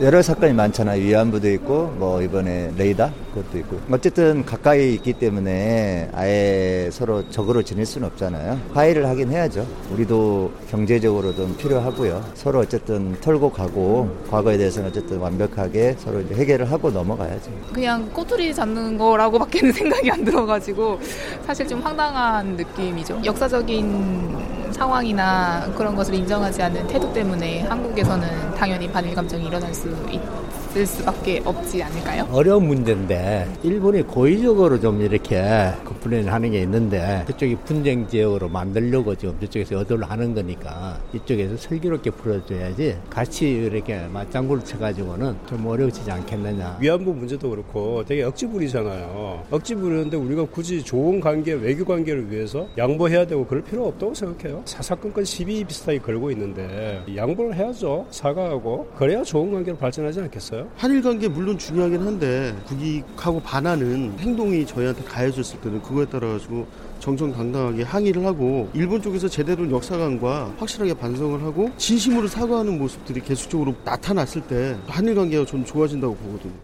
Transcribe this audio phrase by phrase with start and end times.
[0.00, 1.00] 여러 사건이 많잖아요.
[1.00, 3.80] 위안부도 있고, 뭐, 이번에 레이더 그것도 있고.
[3.92, 8.58] 어쨌든 가까이 있기 때문에 아예 서로 적으로 지낼 수는 없잖아요.
[8.72, 9.64] 화해를 하긴 해야죠.
[9.92, 12.24] 우리도 경제적으로 좀 필요하고요.
[12.34, 17.52] 서로 어쨌든 털고 가고, 과거에 대해서는 어쨌든 완벽하게 서로 이제 해결을 하고 넘어가야죠.
[17.72, 20.98] 그냥 꼬투리 잡는 거라고밖에는 생각이 안 들어가지고,
[21.46, 23.20] 사실 좀 황당한 느낌이죠.
[23.24, 30.86] 역사적인 상황이나 그런 것을 인정하지 않는 태도 때문에 한국에서는 당연히 반일 감정이 일어날 수ス行っ 있을
[30.86, 32.28] 수밖에 없지 않을까요?
[32.32, 35.40] 어려운 문제인데 일본이 고의적으로 좀 이렇게
[35.84, 42.10] complain 하는 게 있는데 그쪽이 분쟁 지역으로 만들려고 지금 저쪽에서 의도를 하는 거니까 이쪽에서 슬기롭게
[42.10, 46.78] 풀어줘야지 같이 이렇게 맞장구를 쳐가지고는 좀 어려워지지 않겠느냐.
[46.80, 49.44] 위안부 문제도 그렇고 되게 억지 부리잖아요.
[49.50, 54.62] 억지 부리는데 우리가 굳이 좋은 관계, 외교 관계를 위해서 양보해야 되고 그럴 필요 없다고 생각해요.
[54.64, 58.06] 사사건건 시비 비슷하게 걸고 있는데 양보를 해야죠.
[58.10, 60.63] 사과하고 그래야 좋은 관계로 발전하지 않겠어요?
[60.76, 66.66] 한일 관계 물론 중요하긴 한데 국익하고 반하는 행동이 저희한테 가해졌을 때는 그거에 따라 가지고
[67.00, 74.42] 정정당당하게 항의를 하고 일본 쪽에서 제대로 역사관과 확실하게 반성을 하고 진심으로 사과하는 모습들이 계속적으로 나타났을
[74.42, 76.54] 때 한일 관계가 좀 좋아진다고 보거든요.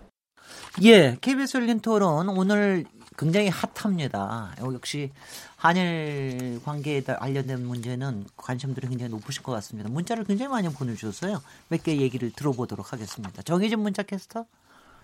[0.82, 2.84] 예, KBS 열린 토론 오늘
[3.18, 4.54] 굉장히 핫합니다.
[4.62, 5.10] 역시
[5.60, 9.90] 한일 관계에 관련된 문제는 관심들이 굉장히 높으실 것 같습니다.
[9.90, 11.42] 문자를 굉장히 많이 보내주셨어요.
[11.68, 13.42] 몇 개 얘기를 들어보도록 하겠습니다.
[13.42, 14.46] 정희진 문자캐스터.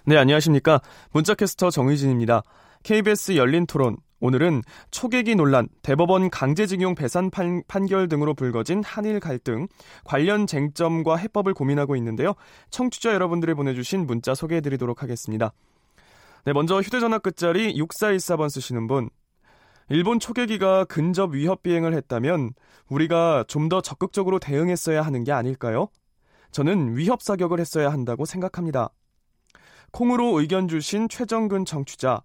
[0.06, 0.80] 네, 안녕하십니까.
[1.12, 2.42] 문자캐스터 정희진입니다.
[2.84, 3.98] KBS 열린 토론.
[4.18, 9.68] 오늘은 초계기 논란, 대법원 강제징용 배산 판, 판결 등으로 불거진 한일 갈등,
[10.04, 12.32] 관련 쟁점과 해법을 고민하고 있는데요.
[12.70, 15.52] 청취자 여러분들이 보내주신 문자 소개해드리도록 하겠습니다.
[16.46, 19.10] 네, 먼저 휴대전화 끝자리 6414번 쓰시는 분.
[19.88, 22.52] 일본 초계기가 근접 위협 비행을 했다면
[22.88, 25.88] 우리가 좀 더 적극적으로 대응했어야 하는 게 아닐까요?
[26.52, 28.90] 저는 위협 사격을 했어야 한다고 생각합니다.
[29.90, 32.22] 콩으로 의견 주신 최정근 청취자.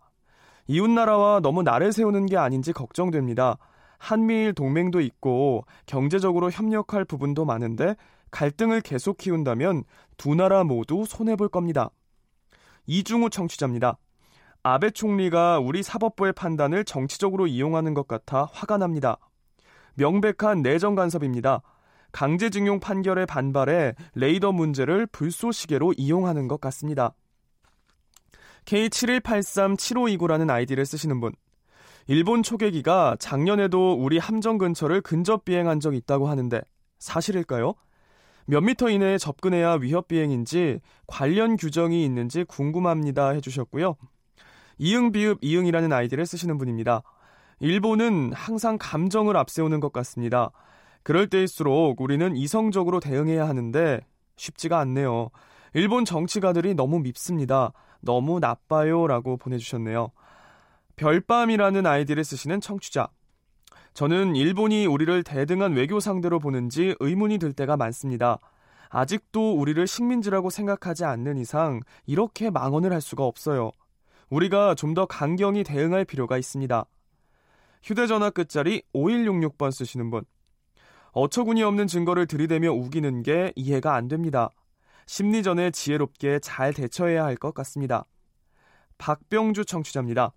[0.67, 3.57] 이웃나라와 너무 나를 세우는 게 아닌지 걱정됩니다.
[3.97, 7.95] 한미일 동맹도 있고 경제적으로 협력할 부분도 많은데
[8.29, 9.83] 갈등을 계속 키운다면
[10.17, 11.89] 두 나라 모두 손해볼 겁니다.
[12.85, 13.97] 이중우 청취자입니다.
[14.63, 19.17] 아베 총리가 우리 사법부의 판단을 정치적으로 이용하는 것 같아 화가 납니다.
[19.95, 21.61] 명백한 내정 간섭입니다.
[22.11, 27.15] 강제징용 판결에 반발해 레이더 문제를 불쏘시개로 이용하는 것 같습니다.
[28.65, 31.33] K71837529라는 아이디를 쓰시는 분.
[32.07, 36.61] 일본 초계기가 작년에도 우리 함정 근처를 근접 비행한 적 있다고 하는데
[36.99, 37.73] 사실일까요?
[38.45, 43.95] 몇 미터 이내에 접근해야 위협 비행인지 관련 규정이 있는지 궁금합니다 해주셨고요.
[44.83, 47.03] 이응 비읍 이응이라는 아이디를 쓰시는 분입니다.
[47.59, 50.49] 일본은 항상 감정을 앞세우는 것 같습니다.
[51.03, 54.01] 그럴 때일수록 우리는 이성적으로 대응해야 하는데
[54.37, 55.29] 쉽지가 않네요.
[55.75, 57.73] 일본 정치가들이 너무 밉습니다.
[57.99, 59.05] 너무 나빠요.
[59.05, 60.09] 라고 보내주셨네요.
[60.95, 63.07] 별밤이라는 아이디를 쓰시는 청취자.
[63.93, 68.39] 저는 일본이 우리를 대등한 외교 상대로 보는지 의문이 들 때가 많습니다.
[68.89, 73.71] 아직도 우리를 식민지라고 생각하지 않는 이상 이렇게 망언을 할 수가 없어요.
[74.31, 76.85] 우리가 좀 더 강경히 대응할 필요가 있습니다.
[77.83, 80.23] 휴대전화 끝자리 5166번 쓰시는 분.
[81.11, 84.49] 어처구니 없는 증거를 들이대며 우기는 게 이해가 안 됩니다.
[85.05, 88.05] 심리전에 지혜롭게 잘 대처해야 할 것 같습니다.
[88.97, 90.31] 박병주 청취자입니다.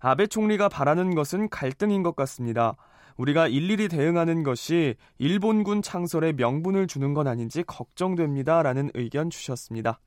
[0.00, 2.74] 아베 총리가 바라는 것은 갈등인 것 같습니다.
[3.16, 8.62] 우리가 일일이 대응하는 것이 일본군 창설에 명분을 주는 건 아닌지 걱정됩니다.
[8.62, 10.00] 라는 의견 주셨습니다.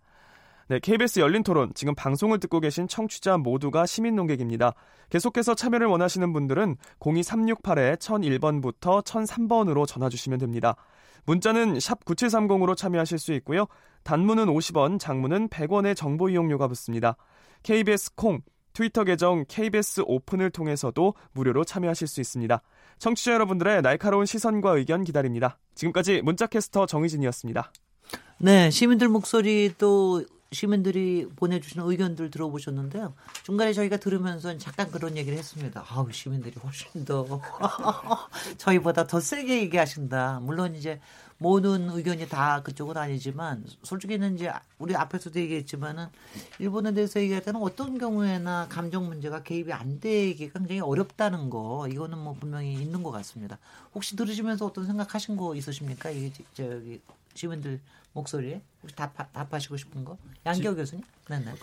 [0.68, 1.72] 네, KBS 열린 토론.
[1.76, 4.74] 지금 방송을 듣고 계신 청취자 모두가 시민 농객입니다.
[5.12, 10.76] 계속해서 참여를 원하시는 분들은 02368-1001번부터 1003번으로 전화 주시면 됩니다.
[11.26, 13.68] 문자는 샵 9730으로 참여하실 수 있고요.
[14.04, 17.16] 단문은 50원, 장문은 100원의 정보 이용료가 붙습니다.
[17.62, 18.42] KBS 콩,
[18.74, 22.60] 트위터 계정 KBS 오픈을 통해서도 무료로 참여하실 수 있습니다.
[22.98, 25.60] 청취자 여러분들의 날카로운 시선과 의견 기다립니다.
[25.76, 27.72] 지금까지 문자캐스터 정희진이었습니다.
[28.40, 30.24] 네, 시민들 목소리 또
[30.56, 33.14] 시민들이 보내주시는 의견들 들어보셨는데요.
[33.44, 35.86] 중간에 저희가 들으면서 잠깐 그런 얘기를 했습니다.
[35.90, 37.26] 아우 시민들이 훨씬 더
[38.58, 40.40] 저희보다 더 세게 얘기하신다.
[40.42, 41.00] 물론 이제
[41.38, 44.50] 모든 의견이 다 그쪽은 아니지만 솔직히는 이제
[44.80, 46.08] 우리 앞에서도 얘기했지만은
[46.60, 52.18] 일본에 대해서 얘기할 때는 어떤 경우에나 감정 문제가 개입이 안 되기가 굉장히 어렵다는 거 이거는
[52.18, 53.60] 뭐 분명히 있는 것 같습니다.
[53.94, 56.10] 혹시 들으시면서 어떤 생각하신 거 있으십니까?
[56.10, 57.02] 이게 저기
[57.36, 57.80] 시민들
[58.14, 60.18] 목소리에 혹시 답, 답하시고 싶은 거?
[60.46, 61.04] 양기호 교수님?
[61.30, 61.54] 네, 네.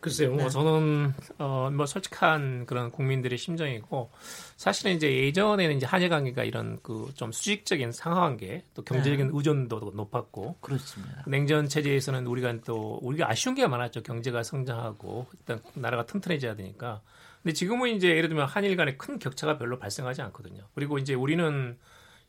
[0.00, 0.48] 글쎄요, 뭐 네.
[0.48, 4.10] 저는 어 뭐 솔직한 그런 국민들의 심정이고
[4.56, 9.32] 사실은 이제 예전에는 이제 한일 관계가 이런 그 좀 수직적인 상하관계 또 경제적인 네.
[9.34, 11.24] 의존도도 높았고 그렇습니다.
[11.26, 14.02] 냉전 체제에서는 우리가 또 우리가 아쉬운 게 많았죠.
[14.02, 17.00] 경제가 성장하고 일단 나라가 튼튼해져야 되니까.
[17.42, 20.62] 근데 지금은 이제 예를 들면 한일 간의 큰 격차가 별로 발생하지 않거든요.
[20.74, 21.76] 그리고 이제 우리는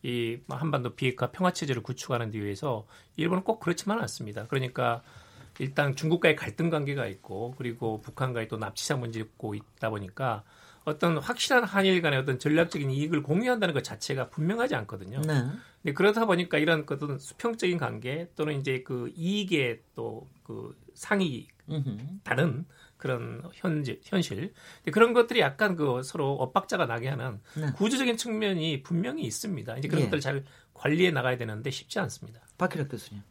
[0.03, 2.85] 이 한반도 비핵화 평화 체제를 구축하는 데 위해서
[3.15, 4.47] 일본은 꼭 그렇지만 않습니다.
[4.47, 5.01] 그러니까
[5.59, 10.43] 일단 중국과의 갈등 관계가 있고 그리고 북한과의 또 납치자 문제 있고 있다 보니까
[10.83, 15.21] 어떤 확실한 한일 간의 어떤 전략적인 이익을 공유한다는 것 자체가 분명하지 않거든요.
[15.21, 15.45] 네.
[15.81, 21.97] 근데 그러다 보니까 이런 어떤 수평적인 관계 또는 이제 그 이익의 또 그 상이 음흠.
[22.23, 22.65] 다른
[22.97, 27.71] 그런 현재 현실 근데 그런 것들이 약간 그 서로 엇박자가 나게 하는 네.
[27.75, 29.77] 구조적인 측면이 분명히 있습니다.
[29.77, 30.05] 이제 그런 예.
[30.05, 30.43] 것들을 잘
[30.73, 32.41] 관리해 나가야 되는데 쉽지 않습니다.
[32.57, 33.21] 박희락 교수님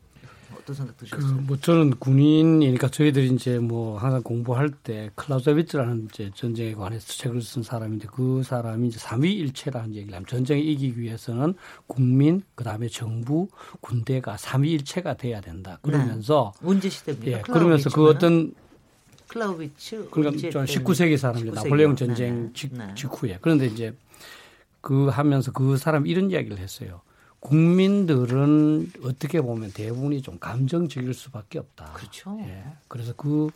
[0.58, 1.34] 어떤 생각 그, 드셨어요?
[1.42, 7.62] 뭐 저는 군인이니까 저희들이 이제 뭐 항상 공부할 때 클라우저비츠라는 이제 전쟁에 관해서 책을 쓴
[7.62, 11.54] 사람인데 그 사람이 이제 삼위일체라는 얘기를 하면 전쟁에 이기기 위해서는
[11.86, 13.48] 국민 그다음에 정부
[13.80, 15.78] 군대가 삼위일체가 돼야 된다.
[15.82, 17.38] 그러면서 문제 시대입니다.
[17.38, 18.54] 예 그러면서 그 어떤
[19.32, 21.52] 클라우비츠 그러니까 저 19세기 사람이죠.
[21.52, 21.54] 19세기.
[21.54, 22.50] 나폴레옹 전쟁 네네.
[22.52, 22.94] 직, 네.
[22.94, 23.38] 직후에.
[23.40, 23.94] 그런데 이제
[24.80, 27.00] 그 하면서 그 사람 이런 이야기를 했어요.
[27.40, 31.92] 국민들은 어떻게 보면 대부분이 좀 감정적일 수밖에 없다.
[31.94, 32.38] 그렇죠.
[32.42, 32.64] 예.
[32.86, 33.48] 그래서 그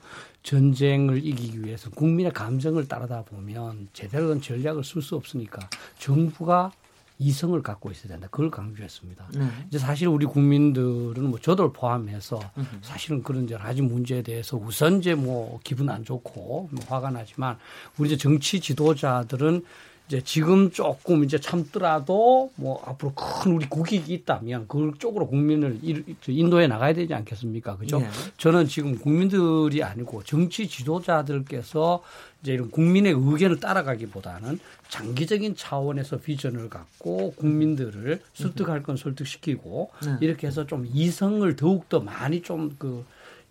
[0.43, 5.69] 전쟁을 이기기 위해서 국민의 감정을 따르다 보면 제대로 된 전략을 쓸 수 없으니까
[5.99, 6.73] 정부가
[7.19, 8.29] 이성을 갖고 있어야 된다.
[8.31, 9.29] 그걸 강조했습니다.
[9.35, 9.49] 네.
[9.69, 12.41] 이제 사실 우리 국민들은 뭐 저도 포함해서
[12.83, 17.57] 사실은 그런 여러 가지 문제에 대해서 우선 이제 뭐 기분 안 좋고 뭐 화가 나지만
[17.99, 19.65] 우리 이제 정치 지도자들은
[20.09, 26.05] 이제 지금 조금 이제 참더라도 뭐 앞으로 큰 우리 국익이 있다면 그 쪽으로 국민을 일-
[26.29, 27.77] 인도해 나가야 되지 않겠습니까?
[27.77, 27.99] 그죠?
[27.99, 28.09] 네.
[28.39, 32.05] 저는 지금 국민들이 아니고 정치 지도자들께서
[32.43, 34.61] 이제 이런 국민의 의견을 따라가기보다는
[34.91, 40.17] 장기적인 차원에서 비전을 갖고 국민들을 설득할 건 설득시키고 네.
[40.21, 43.05] 이렇게 해서 좀 이성을 더욱 더 많이 좀그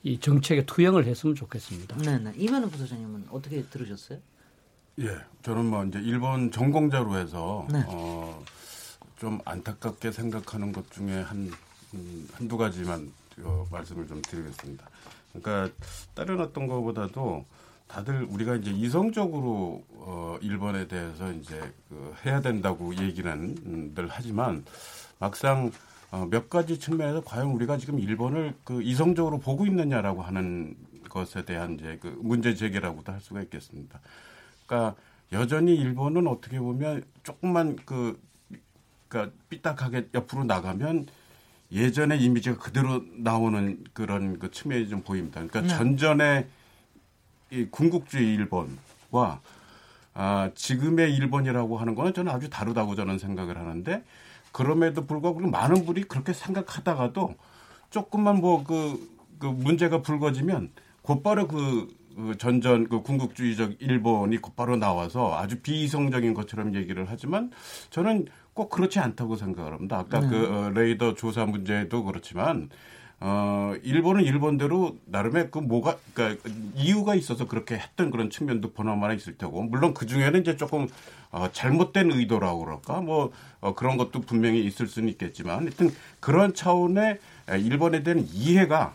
[0.03, 1.97] 이 정책에 투영을 했으면 좋겠습니다.
[1.97, 2.31] 네, 네.
[2.37, 4.19] 이만우 부소장님은 어떻게 들으셨어요?
[4.99, 7.83] 예, 저는 뭐 이제 일본 전공자로 해서 네.
[7.87, 8.43] 어,
[9.17, 11.51] 좀 안타깝게 생각하는 것 중에 한
[11.93, 13.11] 음, 한두 가지만
[13.41, 14.87] 어, 말씀을 좀 드리겠습니다.
[15.33, 15.73] 그러니까
[16.41, 17.45] 어떤 것보다도
[17.87, 21.59] 다들 우리가 이제 이성적으로 어, 일본에 대해서 이제
[21.89, 23.31] 그 해야 된다고 얘기는
[23.65, 24.63] 음, 늘 하지만
[25.19, 25.71] 막상
[26.11, 30.75] 어, 몇 가지 측면에서 과연 우리가 지금 일본을 그 이성적으로 보고 있느냐라고 하는
[31.09, 33.99] 것에 대한 이제 그 문제 제기라고도 할 수가 있겠습니다.
[34.65, 34.95] 그러니까
[35.31, 38.19] 여전히 일본은 어떻게 보면 조금만 그
[39.07, 41.07] 그러니까 삐딱하게 옆으로 나가면
[41.71, 45.45] 예전의 이미지가 그대로 나오는 그런 그 측면이 좀 보입니다.
[45.45, 45.67] 그러니까 네.
[45.67, 46.47] 전전의
[47.51, 49.41] 이 군국주의 일본과
[50.13, 54.03] 아, 지금의 일본이라고 하는 거는 저는 아주 다르다고 저는 생각을 하는데
[54.51, 57.35] 그럼에도 불구하고 많은 분이 그렇게 생각하다가도
[57.89, 65.59] 조금만 뭐그 그 문제가 불거지면 곧바로 그, 그 전전 그 군국주의적 일본이 곧바로 나와서 아주
[65.59, 67.51] 비이성적인 것처럼 얘기를 하지만
[67.89, 69.99] 저는 꼭 그렇지 않다고 생각을 합니다.
[69.99, 70.29] 아까 네.
[70.29, 72.69] 그 어, 레이더 조사 문제도 그렇지만
[73.19, 79.37] 어 일본은 일본대로 나름의 그 뭐가 그러니까 이유가 있어서 그렇게 했던 그런 측면도 보나마나 있을
[79.37, 80.87] 테고 물론 그 중에는 이제 조금
[81.31, 83.31] 어, 잘못된 의도라고 그럴까 뭐
[83.61, 87.19] 어, 그런 것도 분명히 있을 수는 있겠지만 하여튼 그런 차원의
[87.49, 88.93] 에, 일본에 대한 이해가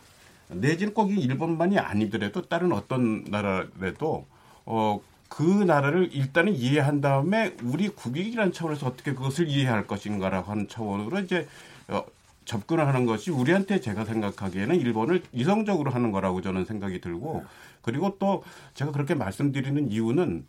[0.52, 4.26] 내지는 꼭이 일본만이 아니더라도 다른 어떤 나라라도
[4.66, 11.20] 어, 그 나라를 일단은 이해한 다음에 우리 국익이라는 차원에서 어떻게 그것을 이해할 것인가라고 하는 차원으로
[11.20, 11.46] 이제
[11.88, 12.04] 어,
[12.44, 17.44] 접근을 하는 것이 우리한테 제가 생각하기에는 일본을 이성적으로 하는 거라고 저는 생각이 들고
[17.82, 18.42] 그리고 또
[18.74, 20.46] 제가 그렇게 말씀드리는 이유는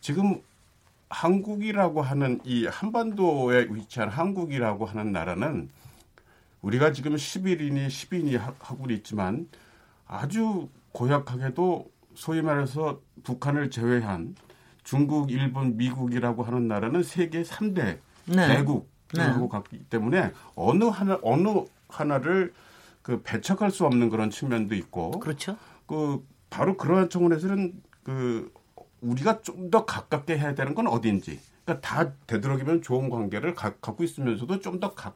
[0.00, 0.40] 지금
[1.08, 5.70] 한국이라고 하는 이 한반도에 위치한 한국이라고 하는 나라는
[6.64, 9.48] 우리가 지금 11인이 10인이 하고 있지만
[10.06, 14.34] 아주 고약하게도 소위 말해서 북한을 제외한
[14.82, 18.48] 중국, 일본, 미국이라고 하는 나라는 세계 3대 네.
[18.56, 19.48] 대국하고 네.
[19.50, 22.54] 갔기 때문에 어느 하나 어느 하나를
[23.02, 25.56] 그 배척할 수 없는 그런 측면도 있고 그렇죠.
[25.86, 28.52] 그 바로 그러한 차원에서는 그
[29.02, 31.40] 우리가 좀 더 가깝게 해야 되는 건 어딘지.
[31.64, 35.12] 그러니까 다 되도록이면 좋은 관계를 가, 갖고 있으면서도 좀 더 가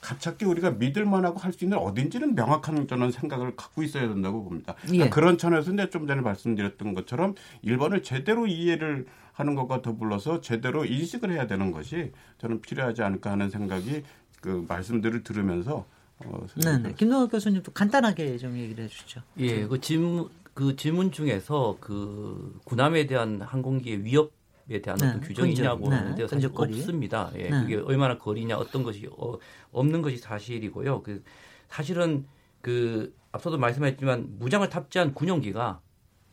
[0.00, 4.74] 깝게 우리가 믿을 만하고 할 수 있는 어딘지는 명확한 저는 생각을 갖고 있어야 된다고 봅니다.
[4.82, 5.10] 그러니까 예.
[5.10, 11.32] 그런 차원에서 이제 좀 전에 말씀드렸던 것처럼 일본을 제대로 이해를 하는 것과 더불어서 제대로 인식을
[11.32, 14.02] 해야 되는 것이 저는 필요하지 않을까 하는 생각이
[14.40, 15.86] 그 말씀들을 들으면서
[16.24, 16.94] 어, 네, 네.
[16.96, 19.22] 김동욱 교수님도 간단하게 좀 얘기를 해주시죠.
[19.38, 24.32] 예, 그 질문 그 질문 중에서 그 군함에 대한 항공기의 위협
[24.70, 26.74] 에 대한 네, 어떤 규정이 근접, 있냐고 네, 하는데 사실 근접거리.
[26.74, 27.30] 없습니다.
[27.36, 27.60] 예, 네.
[27.60, 29.38] 그게 얼마나 거리냐 어떤 것이 어,
[29.72, 31.02] 없는 것이 사실이고요.
[31.02, 31.22] 그
[31.68, 32.26] 사실은
[32.60, 35.80] 그 앞서도 말씀했지만 무장을 탑재한 군용기가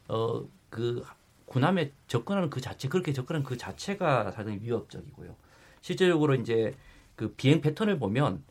[0.08, 1.06] 어그
[1.46, 5.34] 군함에 접근하는 그 자체 그렇게 접근하는 그 자체가 상당히 위협적이고요.
[5.82, 6.76] 실제적으로 이제
[7.16, 8.44] 그 비행 패턴을 보면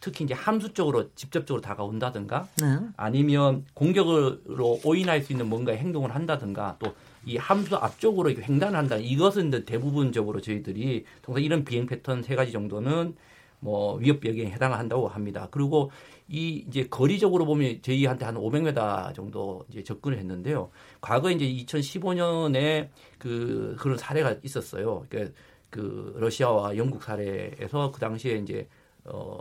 [0.00, 2.78] 특히 이제 함수 쪽으로 직접적으로 다가온다든가 네.
[2.96, 8.96] 아니면 공격으로 오인할 수 있는 뭔가 행동을 한다든가 또 이 함수 앞쪽으로 이렇게 횡단을 한다.
[8.96, 13.14] 이것은 이제 대부분적으로 저희들이 통상 이런 비행 패턴 세 가지 정도는
[13.60, 15.46] 뭐 위협 비행에 해당한다고 합니다.
[15.50, 15.92] 그리고
[16.28, 20.70] 이 이제 거리적으로 보면 저희한테 한 500m 정도 이제 접근을 했는데요.
[21.00, 22.88] 과거에 이제 2015년에
[23.18, 25.06] 그 그런 사례가 있었어요.
[25.08, 25.32] 그,
[25.70, 28.68] 그 러시아와 영국 사례에서 그 당시에 이제
[29.04, 29.38] 어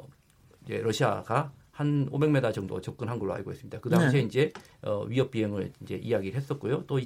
[0.63, 3.79] 이제 러시아가 한 500m 정도 접근한 걸로 알고 있습니다.
[3.79, 4.27] 그 당시에 네.
[4.27, 4.51] 이제
[4.83, 6.85] 어, 위협 비행을 이제 이야기를 했었고요.
[6.85, 7.00] 또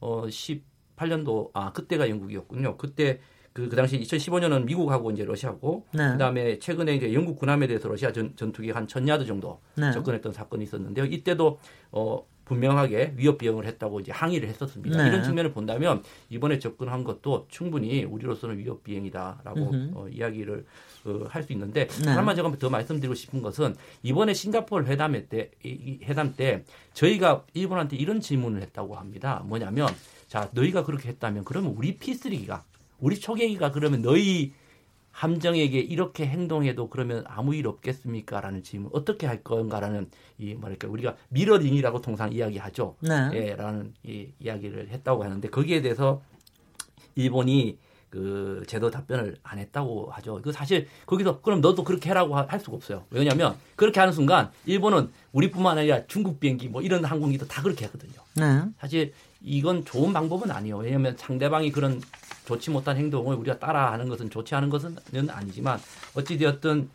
[0.00, 2.76] 2018년도 아 그때가 영국이었군요.
[2.76, 3.20] 그때
[3.52, 6.12] 그, 그 당시 2015년은 미국하고 이제 러시아고 네.
[6.12, 9.90] 그다음에 최근에 이제 영국 군함에 대해서 러시아 전, 전투기 한 천 야드 정도 네.
[9.92, 11.04] 접근했던 사건이 있었는데요.
[11.06, 11.58] 이때도
[11.92, 15.00] 어 분명하게 위협 비행을 했다고 이제 항의를 했었습니다.
[15.02, 15.08] 네.
[15.08, 19.70] 이런 측면을 본다면 이번에 접근한 것도 충분히 우리로서는 위협 비행이다라고.
[19.94, 20.64] 어, 이야기를
[21.06, 22.08] 어, 할 수 있는데 네.
[22.10, 27.96] 하나만 제가 더 말씀드리고 싶은 것은 이번에 싱가포르 회담 때, 이- 회담 때 저희가 일본한테
[27.96, 29.42] 이런 질문을 했다고 합니다.
[29.46, 29.88] 뭐냐면
[30.28, 32.62] 자 너희가 그렇게 했다면 그러면 우리 P3기가
[33.00, 34.52] 우리 초계기가 그러면 너희
[35.20, 38.40] 함정에게 이렇게 행동해도 그러면 아무 일 없겠습니까?
[38.40, 40.08] 라는 질문 어떻게 할 건가라는
[40.38, 42.96] 이 뭐랄까 우리가 mirroring이라고 통상 이야기하죠.
[43.00, 43.28] 네.
[43.34, 46.22] 예, 라는 이 이야기를 했다고 하는데 거기에 대해서
[47.16, 47.76] 일본이
[48.08, 50.40] 그 제도 답변을 안 했다고 하죠.
[50.42, 53.04] 그 사실 거기서 그럼 너도 그렇게 해라고 하- 할 수가 없어요.
[53.10, 58.14] 왜냐하면 그렇게 하는 순간 일본은 우리뿐만 아니라 중국 비행기 뭐 이런 항공기도 다 그렇게 하거든요.
[58.36, 58.62] 네.
[58.78, 59.12] 사실
[59.42, 60.78] 이건 좋은 방법은 아니에요.
[60.78, 62.00] 왜냐하면 상대방이 그런
[62.50, 64.96] 좋지 못한 행동을 우리가 따라하는 것은 좋지 않은 것은
[65.30, 65.78] 아니지만
[66.14, 66.90] 어찌되었든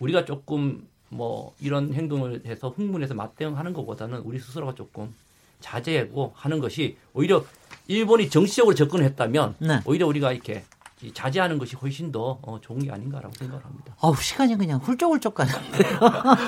[0.00, 5.14] 우리가 조금 뭐 이런 행동을 해서 흥분해서 맞대응하는 것보다는 우리 스스로가 조금
[5.60, 7.42] 자제하고 하는 것이 오히려
[7.86, 9.80] 일본이 정치적으로 접근했다면 네.
[9.86, 10.62] 오히려 우리가 이렇게
[11.00, 13.94] 이 자제하는 것이 훨씬 더 어, 좋은 게 아닌가라고 생각을 합니다.
[14.00, 16.00] 어우, 시간이 그냥 훌쩍훌쩍 가는데요.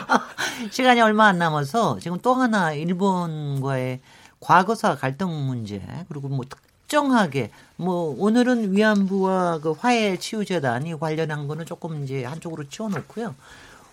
[0.70, 4.00] 시간이 얼마 안 남아서 지금 또 하나 일본과의
[4.40, 11.64] 과거사 갈등 문제, 그리고 뭐 특 정하게, 뭐 오늘은 위안부와 그 화해 치유재단이 관련한 거는
[11.64, 13.36] 조금 이제 한쪽으로 치워놓고요.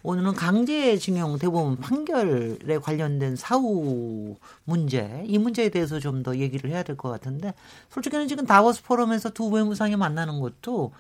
[0.04, 4.36] 오늘은 강제징용 대법원 판결에 관련된 사후
[4.66, 7.54] 문제, 이 문제에 대해서 좀 더 얘기를 해야 될 것 같은데,
[7.92, 10.92] 솔직히는 지금 다보스 포럼에서 두 외무상이 만나는 것도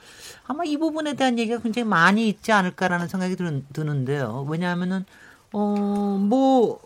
[0.45, 4.45] 아마 이 부분에 대한 얘기가 굉장히 많이 있지 않을까라는 생각이 드는, 드는데요.
[4.47, 5.03] 왜냐하면은,
[5.51, 6.79] 어, 뭐,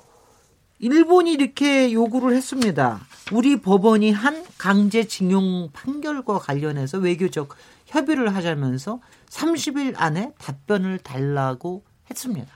[0.81, 2.99] 일본이 이렇게 요구를 했습니다.
[3.31, 12.49] 우리 법원이 한 강제징용 판결과 관련해서 외교적 협의를 하자면서 30일 안에 답변을 달라고 했습니다.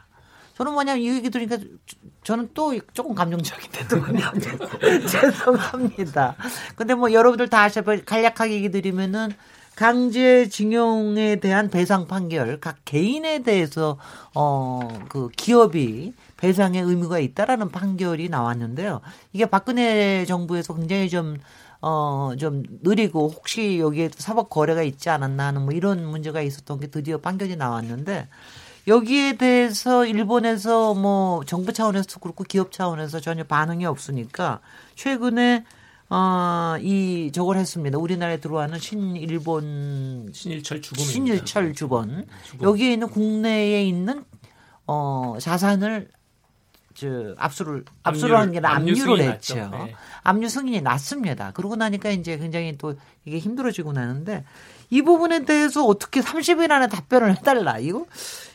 [0.57, 3.97] 저는 뭐냐면 이 얘기 들으니까 저- 저는 또 조금 감정적인데 또
[5.07, 6.35] 죄송합니다.
[6.75, 9.29] 근데 뭐 여러분들 다 아시다시피 간략하게 얘기 드리면은
[9.75, 13.97] 강제징용에 대한 배상 판결 각 개인에 대해서
[14.33, 19.01] 어 그 기업이 배상의 의무가 있다라는 판결이 나왔는데요.
[19.33, 21.37] 이게 박근혜 정부에서 굉장히 좀
[21.81, 26.87] 어, 좀 느리고 혹시 여기에 사법 거래가 있지 않았나 하는 뭐 이런 문제가 있었던 게
[26.87, 28.27] 드디어 판결이 나왔는데
[28.87, 34.59] 여기에 대해서 일본에서 뭐 정부 차원에서도 그렇고 기업 차원에서 전혀 반응이 없으니까
[34.95, 35.63] 최근에
[36.09, 37.97] 어, 이 저걸 했습니다.
[37.97, 42.67] 우리나라에 들어와는 신일본 신일철 주범 신일철 주범 주범.
[42.67, 44.23] 여기에 있는 국내에 있는
[44.85, 46.09] 어 자산을
[46.93, 49.55] 저 압수를 압수를 한게 아니라 압류 압류를 했죠.
[49.55, 49.95] 네.
[50.23, 51.51] 압류 승인이 났습니다.
[51.53, 52.93] 그러고 나니까 이제 굉장히 또
[53.25, 54.45] 이게 힘들어지고 나는데
[54.91, 58.05] 이 부분에 대해서 어떻게 30일 안에 답변을 해달라 이거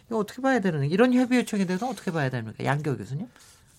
[0.06, 3.26] 이거 어떻게 봐야 되는 이런 협의 요청에 대해서 어떻게 봐야 됩니까 양교 교수님?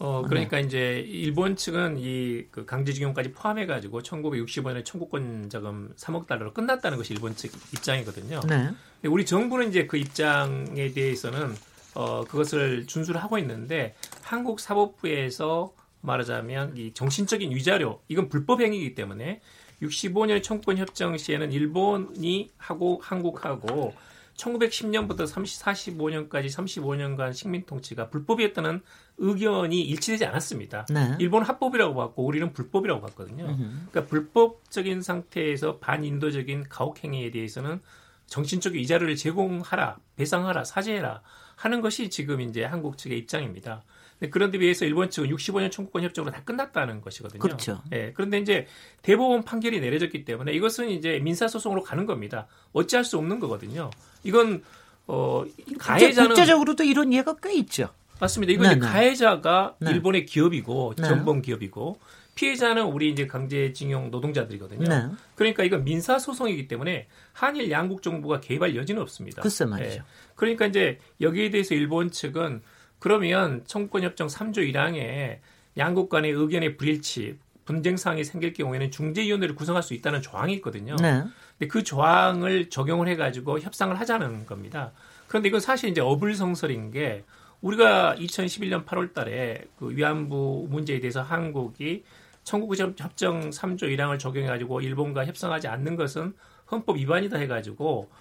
[0.04, 6.54] 어 그러니까 이제 일본 측은 이 그 강제징용까지 포함해 가지고 1965년에 청구권 자금 3억 달러로
[6.54, 8.42] 끝났다는 것이 일본 측 입장이거든요.
[8.48, 8.70] 네.
[9.02, 11.56] 근데 우리 정부는 이제 그 입장에 대해서는
[11.94, 19.42] 어, 그것을 준수를 하고 있는데 한국 사법부에서 말하자면 이 정신적인 위자료 이건 불법 행위이기 때문에
[19.82, 23.94] 65년 청구권 협정 시에는 일본이 하고 한국하고
[24.42, 28.82] 1910년부터 30, 45년까지 35년간 식민 통치가 불법이었다는
[29.18, 30.86] 의견이 일치되지 않았습니다.
[30.90, 31.16] 네.
[31.20, 33.46] 일본 합법이라고 봤고 우리는 불법이라고 봤거든요.
[33.46, 33.64] 음흠.
[33.92, 37.82] 그러니까 불법적인 상태에서 반인도적인 가혹 행위에 대해서는
[38.28, 41.22] 정신적 위자료를 제공하라, 배상하라, 사죄해라
[41.56, 43.84] 하는 것이 지금 이제 한국 측의 입장입니다.
[44.22, 47.40] 근데 그런데 비해서 일본 측은 65년 청구권 협정으로 다 끝났다는 것이거든요.
[47.40, 47.82] 그렇죠.
[47.92, 48.12] 예.
[48.14, 48.68] 그런데 이제
[49.02, 52.46] 대법원 판결이 내려졌기 때문에 이것은 이제 민사 소송으로 가는 겁니다.
[52.72, 53.90] 어찌할 수 없는 거거든요.
[54.24, 54.64] 이건
[55.08, 55.44] 어
[55.80, 57.90] 가해자는 국제적으로도 이런 예가 꽤 있죠.
[58.20, 58.54] 맞습니다.
[58.54, 58.86] 이건 네, 이제 네.
[58.86, 59.90] 가해자가 네.
[59.90, 61.04] 일본의 기업이고 네.
[61.08, 61.98] 전범 기업이고
[62.36, 64.88] 피해자는 우리 이제 강제징용 노동자들이거든요.
[64.88, 65.08] 네.
[65.34, 69.42] 그러니까 이건 민사 소송이기 때문에 한일 양국 정부가 개입할 여지는 없습니다.
[69.42, 69.96] 글쎄 말이죠.
[69.96, 70.04] 예.
[70.36, 72.62] 그러니까 이제 여기에 대해서 일본 측은
[73.02, 75.40] 그러면 청구권 협정 3조 1항에
[75.76, 80.96] 양국 간의 의견의 불일치, 분쟁 사항이 생길 경우에는 중재위원회를 구성할 수 있다는 조항이 있거든요.
[80.98, 81.24] 네.
[81.58, 84.92] 근데 그 조항을 적용을 해가지고 협상을 하자는 겁니다.
[85.28, 87.24] 그런데 이건 사실 이제 어불성설인 게
[87.62, 92.04] 우리가 2011년 8월 달에 그 위안부 문제에 대해서 한국이
[92.44, 96.34] 청구권 협정 3조 1항을 적용해가지고 일본과 협상하지 않는 것은
[96.72, 98.12] 헌법 위반이다 해가지고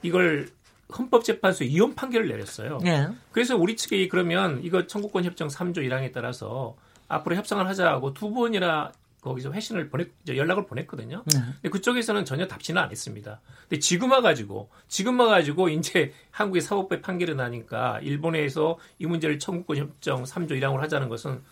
[0.00, 0.48] 이걸
[0.96, 2.78] 헌법재판소에 이혼 판결을 내렸어요.
[2.82, 3.08] 네.
[3.32, 6.76] 그래서 우리 측이 그러면 이거 청구권 협정 3조 1항에 따라서
[7.08, 11.24] 앞으로 협상을 하자고 두 번이나 거기서 회신을 보냈 이제 연락을 보냈거든요.
[11.26, 11.40] 네.
[11.54, 13.40] 근데 그쪽에서는 전혀 답지는 안 했습니다.
[13.68, 20.22] 근데 지금 와가지고 지금 와가지고 이제 한국의 사법부의 판결이 나니까 일본에서 이 문제를 청구권 협정
[20.22, 21.42] 3조 1항으로 하자는 것은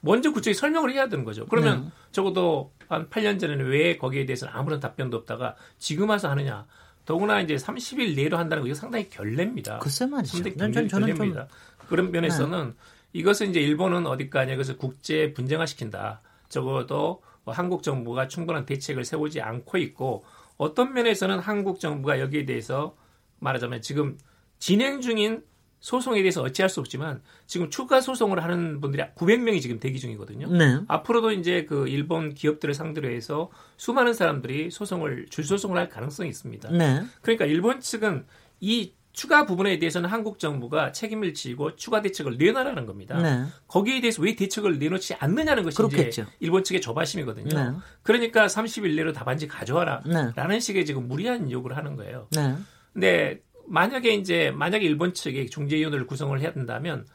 [0.00, 1.46] 먼저 그쪽이 설명을 해야 되는 거죠.
[1.46, 1.90] 그러면 네.
[2.10, 6.66] 적어도 한 8년 전에는 왜 거기에 대해서는 아무런 답변도 없다가 지금 와서 하느냐.
[7.04, 9.78] 더구나 이제 30일 내로 한다는 거 이거 상당히 결례입니다.
[9.78, 10.36] 글쎄 말이죠.
[10.38, 11.12] 상당히 저는 좀- 네.
[11.14, 11.48] 결례입니다.
[11.88, 12.74] 그런 면에서는
[13.12, 16.20] 이것은 이제 일본은 어디까지 이것을 국제 분쟁화 시킨다.
[16.48, 20.24] 적어도 뭐 한국 정부가 충분한 대책을 세우지 않고 있고
[20.56, 22.96] 어떤 면에서는 한국 정부가 여기에 대해서
[23.40, 24.16] 말하자면 지금
[24.58, 25.42] 진행 중인
[25.82, 30.48] 소송에 대해서 어찌할 수 없지만 지금 추가 소송을 하는 분들이 900명이 지금 대기 중이거든요.
[30.50, 30.78] 네.
[30.86, 36.70] 앞으로도 이제 그 일본 기업들을 상대로 해서 수많은 사람들이 소송을 줄소송을 할 가능성이 있습니다.
[36.70, 37.02] 네.
[37.20, 38.24] 그러니까 일본 측은
[38.60, 43.20] 이 추가 부분에 대해서는 한국 정부가 책임을 지고 추가 대책을 내놔라는 겁니다.
[43.20, 43.44] 네.
[43.66, 46.22] 거기에 대해서 왜 대책을 내놓지 않느냐는 것이 그렇겠죠.
[46.22, 47.48] 이제 일본 측의 조바심이거든요.
[47.54, 47.76] 네.
[48.02, 50.02] 그러니까 30일 내로 답안지 가져와라.
[50.06, 50.30] 네.
[50.36, 52.28] 라는 식의 지금 무리한 요구를 하는 거예요.
[52.30, 52.54] 네.
[52.92, 57.06] 근데 만약에 이제 만약에 일본 측이 중재위원회를 구성을 해야 된다면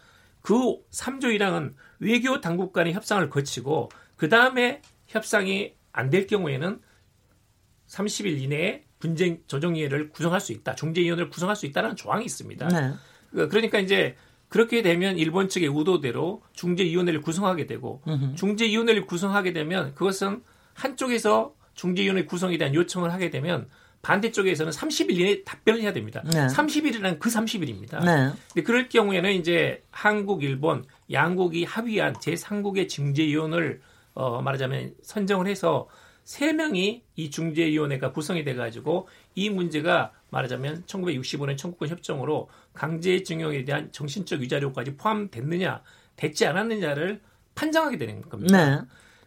[0.41, 0.53] 그
[0.91, 6.79] 3조 1항은 외교 당국 간의 협상을 거치고 그 다음에 협상이 안 될 경우에는
[7.87, 10.75] 30일 이내에 분쟁 조정위원회를 구성할 수 있다.
[10.75, 12.67] 중재위원회를 구성할 수 있다는 조항이 있습니다.
[12.67, 12.93] 네.
[13.31, 14.15] 그- 그러니까 이제
[14.49, 18.35] 그렇게 되면 일본 측의 의도대로 중재위원회를 구성하게 되고 음흠.
[18.35, 20.41] 중재위원회를 구성하게 되면 그것은
[20.73, 23.67] 한쪽에서 중재위원회 구성에 대한 요청을 하게 되면
[24.07, 26.23] 반대쪽에서는 30일 이내에 답변을 해야 됩니다.
[26.23, 26.47] 네.
[26.47, 28.05] 30일이란 그 30일입니다.
[28.05, 28.31] 네.
[28.53, 33.81] 근데 그럴 경우에는 이제 한국, 일본 양국이 합의한 제3국의 중재위원을
[34.13, 35.89] 어, 말하자면 선정을 해서
[36.23, 43.91] 세 명이 이 중재위원회가 구성이 돼 가지고 이 문제가 말하자면 1965년 청구권 협정으로 강제징용에 대한
[43.91, 45.81] 정신적 위자료까지 포함됐느냐,
[46.15, 47.19] 됐지 않았느냐를
[47.55, 48.57] 판정하게 되는 겁니다.
[48.57, 48.81] 네.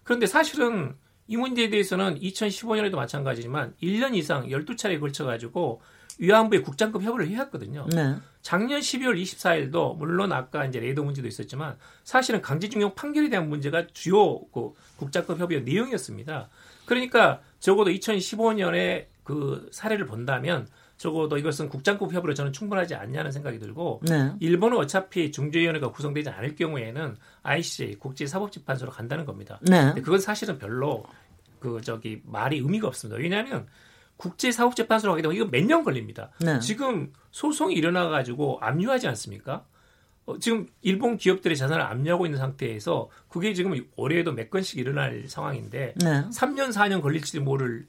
[0.04, 0.94] 그런데 사실은
[1.30, 5.80] 이 문제에 대해서는 2015년에도 마찬가지지만 1년 이상 12차례에 걸쳐 가지고
[6.18, 7.86] 위안부의 국장급 협의를 해왔거든요.
[7.94, 8.16] 네.
[8.42, 14.40] 작년 12월 24일도 물론 아까 이제 레이더 문제도 있었지만 사실은 강제징용 판결에 대한 문제가 주요
[14.46, 16.48] 그 국장급 협의의 내용이었습니다.
[16.84, 20.66] 그러니까 적어도 2015년에 그 사례를 본다면
[21.00, 24.34] 적어도 이것은 국장급 협의로 저는 충분하지 않냐는 생각이 들고 네.
[24.38, 29.58] 일본은 어차피 중재위원회가 구성되지 않을 경우에는 ICJ 국제사법재판소로 간다는 겁니다.
[29.62, 29.94] 네.
[29.94, 31.02] 그건 사실은 별로
[31.58, 33.18] 그 저기 말이 의미가 없습니다.
[33.18, 33.66] 왜냐하면
[34.18, 36.32] 국제사법재판소로 가게 되면 이거 몇년 걸립니다.
[36.38, 36.60] 네.
[36.60, 39.64] 지금 소송이 일어나 가지고 압류하지 않습니까?
[40.26, 45.94] 어, 지금 일본 기업들의 자산을 압류하고 있는 상태에서 그게 지금 올해에도 몇 건씩 일어날 상황인데
[45.96, 46.10] 네.
[46.28, 47.86] 3년 4년 걸릴지도 모를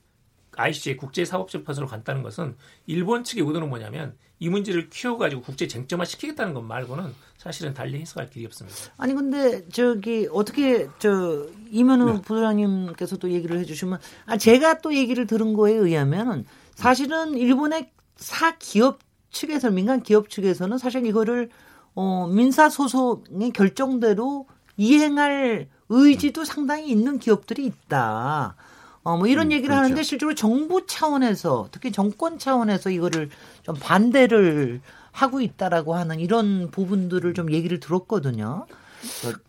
[0.56, 6.62] ICJ 국제사법재판소로 간다는 것은 일본 측의 의도는 뭐냐면 이 문제를 키워가지고 국제 쟁점화 시키겠다는 것
[6.62, 8.76] 말고는 사실은 달리 해석할 길이 없습니다.
[8.98, 12.22] 아니 근데 저기 어떻게 저 이면우 네.
[12.22, 19.70] 부장님께서도 얘기를 해주시면 아 제가 또 얘기를 들은 거에 의하면은 사실은 일본의 사 기업 측에서
[19.70, 21.50] 민간 기업 측에서는 사실 이거를
[21.94, 28.56] 어 민사 소송의 결정대로 이행할 의지도 상당히 있는 기업들이 있다.
[29.04, 29.84] 어, 뭐 이런 음, 얘기를 그렇죠.
[29.84, 33.30] 하는데 실제로 정부 차원에서 특히 정권 차원에서 이거를
[33.64, 38.66] 좀 반대를 하고 있다라고 하는 이런 부분들을 좀 얘기를 들었거든요.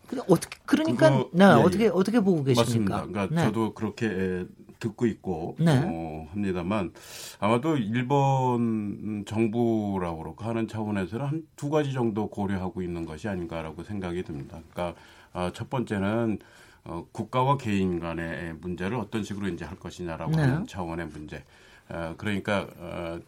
[0.07, 1.87] 근데 어떻게 그러니까 그거, 네, 예, 어떻게 예.
[1.89, 2.97] 어떻게 보고 계십니까?
[2.97, 3.05] 맞습니다.
[3.05, 3.47] 그러니까 네.
[3.47, 4.45] 저도 그렇게 에,
[4.79, 5.79] 듣고 있고 네.
[5.85, 6.91] 어, 합니다만
[7.39, 14.23] 아마도 일본 정부라고 그렇고 하는 차원에서는 한 두 가지 정도 고려하고 있는 것이 아닌가라고 생각이
[14.23, 14.59] 듭니다.
[14.73, 14.99] 그러니까
[15.33, 16.39] 어, 첫 번째는
[16.85, 20.41] 어, 국가와 개인 간의 문제를 어떤 식으로 이제 할 것이냐라고 네.
[20.41, 21.43] 하는 차원의 문제.
[21.89, 23.19] 어, 그러니까 어,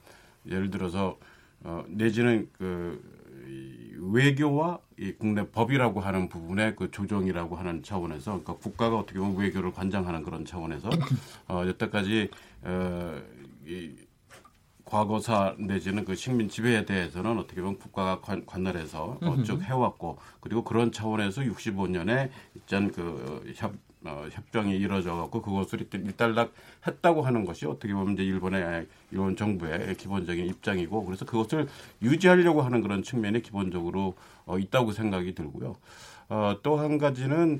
[0.45, 1.17] 예를 들어서
[1.63, 8.97] 어, 내지는 그이 외교와 이 국내 법이라고 하는 부분의 그 조정이라고 하는 차원에서 그러니까 국가가
[8.97, 10.89] 어떻게 보면 외교를 관장하는 그런 차원에서
[11.47, 12.29] 어, 여태까지
[12.63, 13.21] 어,
[13.65, 13.95] 이
[14.85, 20.63] 과거사 내지는 그 식민 지배에 대해서는 어떻게 보면 국가가 관, 관할해서 어, 쭉 해왔고 그리고
[20.63, 23.73] 그런 차원에서 65년에 일단 그 협,
[24.05, 26.53] 어, 협정이 이루어져 갖고 그것을 일단 일단락
[26.85, 31.67] 했다고 하는 것이 어떻게 보면 이제 일본의 일본 정부의 기본적인 입장이고 그래서 그것을
[32.03, 35.75] 유지하려고 하는 그런 측면이 기본적으로 어, 있다고 생각이 들고요.
[36.29, 37.59] 어, 또 한 가지는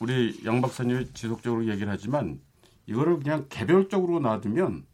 [0.00, 2.38] 우리 양 박사님이 지속적으로 얘기를 하지만
[2.86, 4.84] 이거를 그냥 개별적으로 놔두면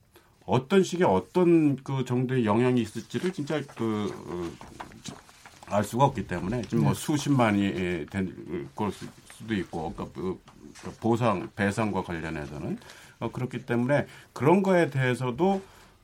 [0.46, 6.85] 어떤 식의 어떤 그 정도의 영향이 있을지를 진짜 그 어, 알 수가 없기 때문에 지금
[6.85, 7.00] 뭐 네.
[7.00, 10.38] 수십만이 예, 된걸 수도 있고 그러니까 그
[11.00, 12.78] 보상 배상과 관련해서는
[13.20, 15.62] 어, 그렇기 때문에 그런 거에 대해서도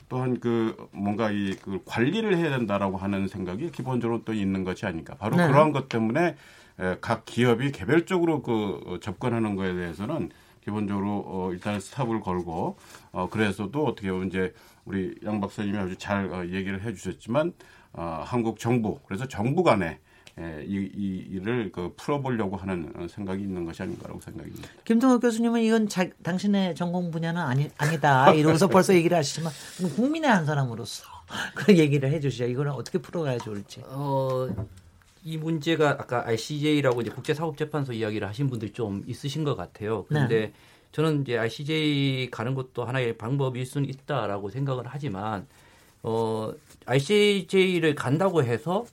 [0.09, 5.15] 또한 그 뭔가 이 그 관리를 해야 된다라고 하는 생각이 기본적으로 또 있는 것이 아닐까.
[5.19, 5.47] 바로 네.
[5.47, 6.37] 그러한 것 때문에
[6.81, 10.31] 에, 각 기업이 개별적으로 그 어, 접근하는 거에 대해서는
[10.69, 12.77] 기본적으로 어, 일단 스탑을 걸고
[13.13, 14.53] 어, 그래서도 어떻게 보면 이제
[14.85, 17.55] 우리 양 박사님이 아주 잘 어, 얘기를 해주셨지만
[17.95, 19.99] 어, 한국 정부 그래서 정부 간에
[20.39, 24.69] 에, 이, 이 일을 그 풀어보려고 하는 어, 생각이 있는 것이 아닌가라고 생각이 듭니다.
[24.85, 28.33] 김동욱 교수님은 이건 자, 당신의 전공 분야는 아니, 아니다.
[28.33, 29.51] 이러면서 벌써 얘기를 하시지만
[29.97, 31.05] 국민의 한 사람으로서
[31.57, 32.45] 그 얘기를 해 주시죠.
[32.45, 33.83] 이거는 어떻게 풀어가야 좋을지.
[33.87, 34.49] 어,
[35.29, 40.07] 이 문제가 아까 ICJ라고 이제 국제사법재판소 이야기를 하신 분들이 좀 있으신 것 같아요.
[40.09, 40.53] 그런데 네.
[40.93, 45.47] 저는 이제 ICJ 가는 것도 하나의 방법일 수는 있다라고 생각을 하지만
[46.03, 46.51] 어,
[46.87, 48.87] ICJ를 간다고 해서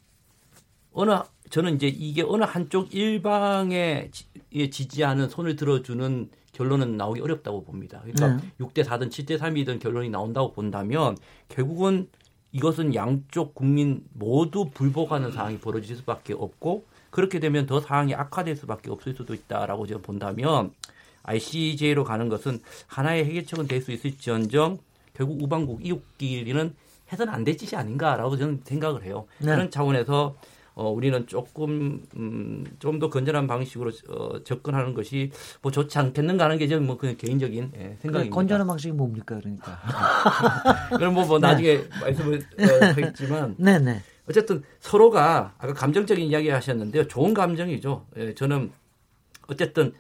[0.92, 1.12] 어느
[1.50, 8.02] 저는 이제 이게 어느 한쪽 일방에 지- 에 지지하는 손을 들어주는 결론은 나오기 어렵다고 봅니다.
[8.04, 8.52] 그러니까 네.
[8.60, 11.18] 6대 4든 7대 3이든 결론이 나온다고 본다면
[11.48, 12.10] 결국은
[12.56, 18.90] 이것은 양쪽 국민 모두 불복하는 상황이 벌어질 수밖에 없고 그렇게 되면 더 상황이 악화될 수밖에
[18.92, 20.72] 없을 수도 있다라고 제가 본다면
[21.24, 24.80] ICJ로 가는 것은 하나의 해결책은 될 수 있을지언정
[25.14, 26.74] 결국 우방국 이웃끼리는
[27.12, 29.26] 해서는 안될 짓이 아닌가라고 저는 생각을 해요.
[29.40, 29.48] 네.
[29.48, 30.38] 그런 차원에서
[30.76, 36.58] 어, 우리는 조금 음, 좀 더 건전한 방식으로 어, 접근하는 것이 뭐 좋지 않겠는가 하는
[36.58, 38.36] 게 저는 뭐 그냥 개인적인 예, 그래, 생각입니다.
[38.36, 39.80] 건전한 방식이 뭡니까 그러니까.
[40.98, 41.48] 그럼 뭐, 뭐 네.
[41.48, 44.02] 나중에 말씀을 어, 하겠지만 네네.
[44.30, 47.08] 어쨌든 서로가 아까 감정적인 이야기 하셨는데요.
[47.08, 48.06] 좋은 감정이죠.
[48.18, 48.72] 예, 저는
[49.48, 49.94] 어쨌든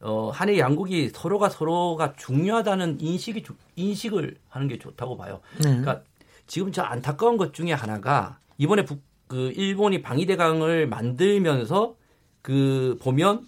[0.00, 5.40] 어, 한일 양국이 서로가 서로가 중요하다는 인식이 주- 인식을 하는 게 좋다고 봐요.
[5.58, 5.62] 네.
[5.78, 6.02] 그러니까
[6.46, 11.94] 지금 저 안타까운 것 중에 하나가 이번에 북, 그 일본이 방위대강을 만들면서
[12.42, 13.46] 그 보면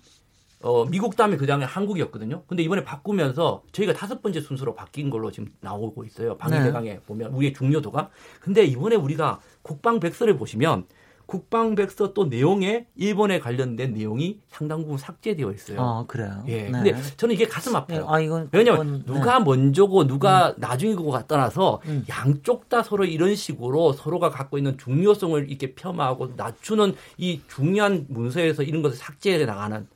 [0.60, 2.44] 어, 미국 다음에 그 다음에 한국이었거든요.
[2.46, 6.36] 근데 이번에 바꾸면서 저희가 다섯 번째 순서로 바뀐 걸로 지금 나오고 있어요.
[6.38, 8.10] 방위대강에 보면 우리의 중요도가.
[8.40, 10.86] 근데 이번에 우리가 국방 백서를 보시면
[11.26, 15.80] 국방백서 또 내용에 일본에 관련된 내용이 상당 부분 삭제되어 있어요.
[15.80, 16.44] 어 그래요.
[16.48, 16.64] 예.
[16.64, 16.70] 네.
[16.70, 18.00] 근데 저는 이게 가슴 아파요.
[18.00, 20.54] 네, 아 이건 왜냐면 그건, 누가 먼저고 누가 음.
[20.58, 27.40] 나중이고가 떠나서 양쪽 다 서로 이런 식으로 서로가 갖고 있는 중요성을 이렇게 폄하하고 낮추는 이
[27.48, 29.86] 중요한 문서에서 이런 것을 삭제해 나가는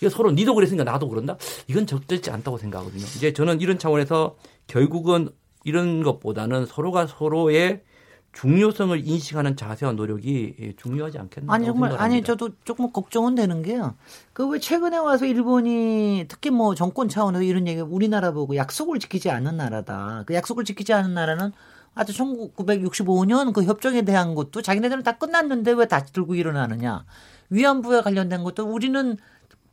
[0.00, 1.36] 이거 서로 니도 그랬으니까 나도 그런다?
[1.66, 3.02] 이건 적절치 않다고 생각하거든요.
[3.02, 5.30] 이제 저는 이런 차원에서 결국은
[5.64, 7.82] 이런 것보다는 서로가 서로의
[8.32, 11.52] 중요성을 인식하는 자세와 노력이 예, 중요하지 않겠나.
[11.52, 13.94] 아니 정말 아니 저도 조금 걱정은 되는 게요.
[14.32, 19.30] 그 왜 최근에 와서 일본이 특히 뭐 정권 차원에서 이런 얘기 우리나라 보고 약속을 지키지
[19.30, 20.24] 않는 나라다.
[20.26, 21.52] 그 약속을 지키지 않는 나라는
[21.94, 27.04] 아주 1965년 그 협정에 대한 것도 자기네들은 다 끝났는데 왜 다시 들고 일어나느냐.
[27.50, 29.16] 위안부에 관련된 것도 우리는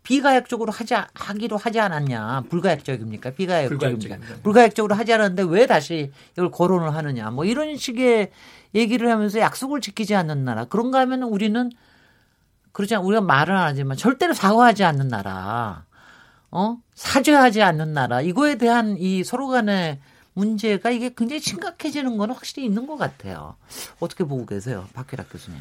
[0.06, 2.46] 비가역적으로 하지 하기로 하지 않았냐.
[2.50, 3.32] 불가역적입니까?
[3.32, 4.18] 비가역적입니까.
[4.44, 7.32] 불가역적으로 하지 않았는데 왜 다시 이걸 거론을 하느냐.
[7.32, 8.32] 뭐 이런 식의
[8.76, 10.66] 얘기를 하면서 약속을 지키지 않는 나라.
[10.66, 11.72] 그런가 하면 우리는
[12.72, 15.86] 그렇지 않 우리가 말은 안 하지만 절대로 사과하지 않는 나라.
[16.52, 16.78] 어?
[16.94, 18.22] 사죄하지 않는 나라.
[18.22, 20.00] 이거에 대한 이 서로 간의
[20.34, 23.56] 문제가 이게 굉장히 심각해지는 건 확실히 있는 것 같아요.
[24.00, 25.60] 어떻게 보고 계세요 박혜락 교수님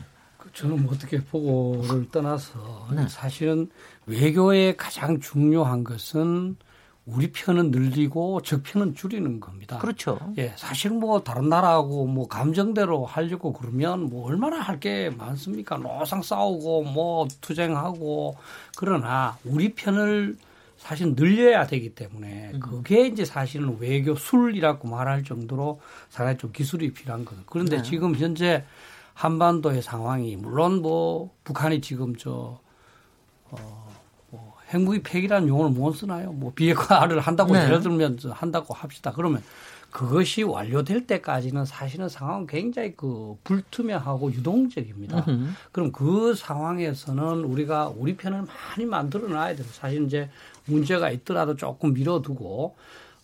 [0.55, 3.07] 저는 뭐 어떻게 보고를 떠나서 네.
[3.09, 3.69] 사실은
[4.07, 6.57] 외교의 가장 중요한 것은
[7.07, 9.79] 우리 편은 늘리고 적 편은 줄이는 겁니다.
[9.79, 10.19] 그렇죠.
[10.38, 15.77] 예, 사실 뭐 다른 나라하고 뭐 감정대로 하려고 그러면 뭐 얼마나 할 게 많습니까?
[15.77, 18.37] 노상 싸우고 뭐 투쟁하고
[18.77, 20.37] 그러나 우리 편을
[20.79, 22.61] 사실 늘려야 되기 때문에 음.
[22.61, 27.40] 그게 이제 사실은 외교 술이라고 말할 정도로 상당히 좀 기술이 필요한 거죠.
[27.47, 27.83] 그런데 네.
[27.83, 28.64] 지금 현재
[29.14, 32.59] 한반도의 상황이 물론 뭐 북한이 지금 저
[33.50, 33.88] 어,
[34.31, 36.33] 뭐 핵무기 폐기라는 용어를 못 쓰나요?
[36.33, 37.64] 뭐 비핵화를 한다고 네.
[37.64, 39.12] 예를 들면 저 한다고 합시다.
[39.14, 39.42] 그러면
[39.90, 45.24] 그것이 완료될 때까지는 사실은 상황은 굉장히 그 불투명하고 유동적입니다.
[45.29, 45.50] 음흠.
[45.70, 49.66] 그럼 그 상황에서는 우리가 우리 편을 많이 만들어 놔야 돼요.
[49.70, 50.29] 사실 이제
[50.64, 52.74] 문제가 있더라도 조금 밀어두고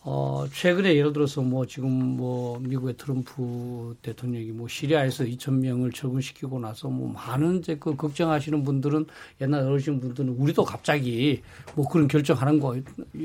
[0.03, 6.59] 어 최근에 예를 들어서 뭐 지금 뭐 미국의 트럼프 대통령이 뭐 시리아에서 2천 명을 처분시키고
[6.59, 9.05] 나서 뭐 많은 이제 그 걱정하시는 분들은
[9.43, 11.43] 옛날 어르신 분들은 우리도 갑자기
[11.75, 12.79] 뭐 그런 결정하는 거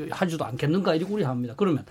[0.10, 1.54] 하지도 않겠는가 이렇게 우리 합니다.
[1.56, 1.86] 그러면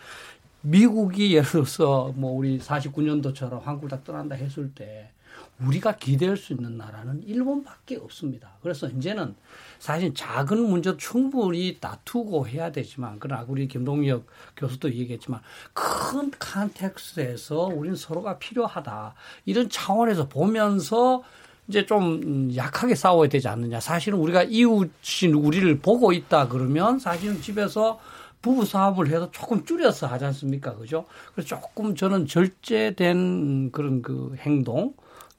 [0.61, 5.13] 미국이 예를 들어서 뭐 우리 49년도처럼 한국을 다 떠난다 했을 때
[5.60, 8.50] 우리가 기대할 수 있는 나라는 일본밖에 없습니다.
[8.62, 9.34] 그래서 이제는
[9.78, 15.40] 사실 작은 문제도 충분히 다투고 해야 되지만 그러나 우리 김동혁 교수도 얘기했지만
[15.72, 19.14] 큰 컨텍스트에서 우리는 서로가 필요하다
[19.44, 21.22] 이런 차원에서 보면서
[21.68, 23.80] 이제 좀 약하게 싸워야 되지 않느냐.
[23.80, 28.00] 사실은 우리가 이웃인 우리를 보고 있다 그러면 사실은 집에서
[28.42, 30.74] 부부 사업을 해도 조금 줄여서 하지 않습니까?
[30.74, 31.06] 그죠?
[31.32, 34.92] 그래서 조금 저는 절제된 그런 그 행동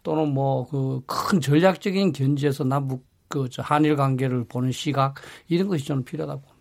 [0.05, 5.15] 또는 뭐 그 큰 전략적인 견지에서 남북 그저 한일 관계를 보는 시각
[5.49, 6.55] 이런 것이 저는 필요하다고 봅니다.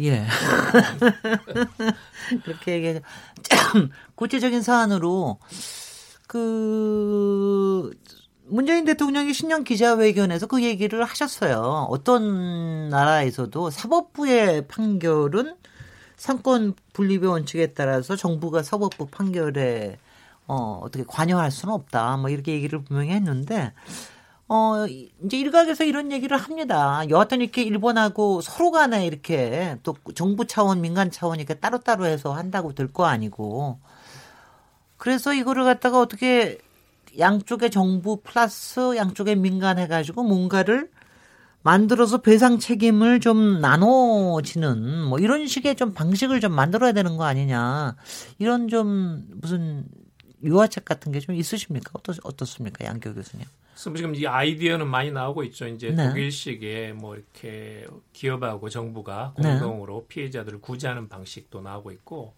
[0.00, 0.26] 예.
[2.44, 3.00] 그렇게 얘기하죠.
[4.14, 5.38] 구체적인 사안으로
[6.28, 7.90] 그
[8.44, 11.86] 문재인 대통령이 신년 기자회견에서 그 얘기를 하셨어요.
[11.88, 15.56] 어떤 나라에서도 사법부의 판결은
[16.16, 19.96] 상권 분립의 원칙에 따라서 정부가 사법부 판결에
[20.46, 22.16] 어, 어떻게 관여할 수는 없다.
[22.18, 23.72] 뭐 이렇게 얘기를 분명히 했는데
[24.48, 24.86] 어,
[25.24, 27.02] 이제 일각에서 이런 얘기를 합니다.
[27.08, 32.74] 여하튼 이렇게 일본하고 서로 간에 이렇게 또 정부 차원, 민간 차원 이렇게 따로따로 해서 한다고
[32.74, 33.78] 될 거 아니고.
[34.96, 36.58] 그래서 이거를 갖다가 어떻게
[37.18, 40.90] 양쪽의 정부 플러스 양쪽의 민간 해가지고 뭔가를
[41.62, 47.96] 만들어서 배상 책임을 좀 나눠지는 뭐 이런 식의 좀 방식을 좀 만들어야 되는 거 아니냐.
[48.38, 49.84] 이런 좀 무슨
[50.42, 51.90] 유화책 같은 게 좀 있으십니까?
[51.94, 52.84] 어떻, 어떻습니까?
[52.84, 53.46] 양교 교수님.
[53.74, 55.66] 지금 이 아이디어는 많이 나오고 있죠.
[55.66, 56.08] 이제 네.
[56.08, 59.50] 독일식의 뭐 이렇게 기업하고 정부가 네.
[59.58, 62.34] 공동으로 피해자들을 구제하는 방식도 나오고 있고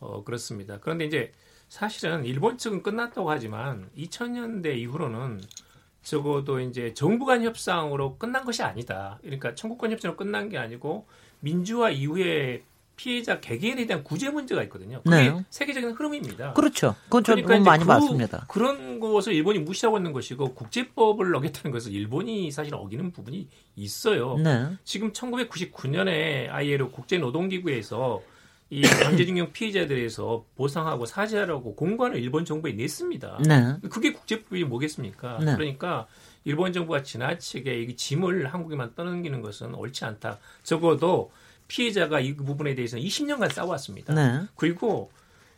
[0.00, 0.78] 어 그렇습니다.
[0.80, 1.32] 그런데 이제
[1.68, 5.42] 사실은 일본 측은 끝났다고 하지만 2000년대 이후로는
[6.02, 9.18] 적어도 이제 정부 간 협상으로 끝난 것이 아니다.
[9.22, 11.06] 그러니까 청구권 협상으로 끝난 게 아니고
[11.40, 12.62] 민주화 이후에
[12.96, 15.00] 피해자 개개인에 대한 구제 문제가 있거든요.
[15.02, 15.44] 그게 네.
[15.50, 16.52] 세계적인 흐름입니다.
[16.52, 16.94] 그렇죠.
[17.04, 18.46] 그건 저 그러니까 많이 그- 봤습니다.
[18.48, 24.36] 그런 것을 일본이 무시하고 있는 것이고 국제법을 어겼다는 것은 일본이 사실 어기는 부분이 있어요.
[24.38, 24.68] 네.
[24.84, 28.22] 지금 1999년에 ILO 국제노동기구에서
[28.70, 28.80] 이
[29.26, 33.38] 강제징용 피해자들에서 보상하고 사죄하라고 공관을 일본 정부에 냈습니다.
[33.46, 33.76] 네.
[33.90, 35.38] 그게 국제법이 뭐겠습니까?
[35.40, 35.54] 네.
[35.54, 36.06] 그러니까
[36.44, 40.38] 일본 정부가 지나치게 이 짐을 한국에만 떠넘기는 것은 옳지 않다.
[40.62, 41.30] 적어도
[41.68, 44.14] 피해자가 이 부분에 대해서는 20년간 싸워왔습니다.
[44.14, 44.46] 네.
[44.56, 45.10] 그리고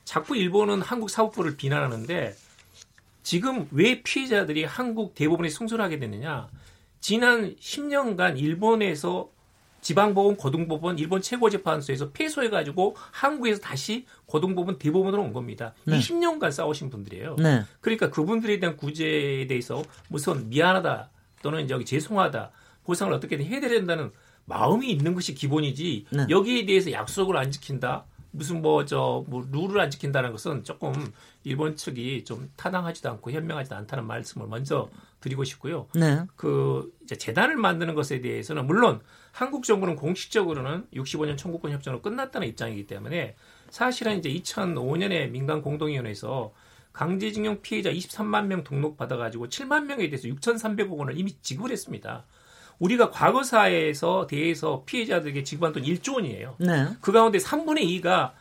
[0.04, 2.34] 자꾸 일본은 한국 사법부를 비난하는데
[3.22, 6.48] 지금 왜 피해자들이 한국 대법원에 승소를 하게 됐느냐?
[7.00, 9.30] 지난 10년간 일본에서
[9.80, 15.74] 지방법원, 고등법원, 일본 최고재판소에서 패소해가지고 한국에서 다시 고등법원, 대법원으로 온 겁니다.
[15.84, 15.98] 네.
[15.98, 17.36] 20년간 싸우신 분들이에요.
[17.36, 17.62] 네.
[17.80, 21.10] 그러니까 그분들에 대한 구제에 대해서 무슨 미안하다
[21.42, 22.50] 또는 여기 죄송하다
[22.84, 24.10] 보상을 어떻게든 해야 된다는
[24.46, 26.26] 마음이 있는 것이 기본이지 네.
[26.28, 28.06] 여기에 대해서 약속을 안 지킨다
[28.36, 30.92] 무슨 뭐저뭐 룰을 안 지킨다는 것은 조금
[31.44, 35.88] 일본 측이 좀 타당하지도 않고 현명하지도 않다는 말씀을 먼저 드리고 싶고요.
[35.94, 36.22] 네.
[36.36, 39.00] 그 이제 재단을 만드는 것에 대해서는 물론
[39.32, 43.36] 한국 정부는 공식적으로는 65년 청구권 협정으로 끝났다는 입장이기 때문에
[43.70, 46.52] 사실은 이제 2005년에 민간 공동위원회에서
[46.92, 52.24] 강제징용 피해자 23만 명 등록 받아가지고 7만 명에 대해서 6,300억 원을 이미 지급을 했습니다.
[52.78, 56.56] 우리가 과거사에서 대해서 피해자들에게 지급한 돈 1조 원이에요.
[56.58, 56.88] 네.
[57.00, 58.32] 그 가운데 3분의 2가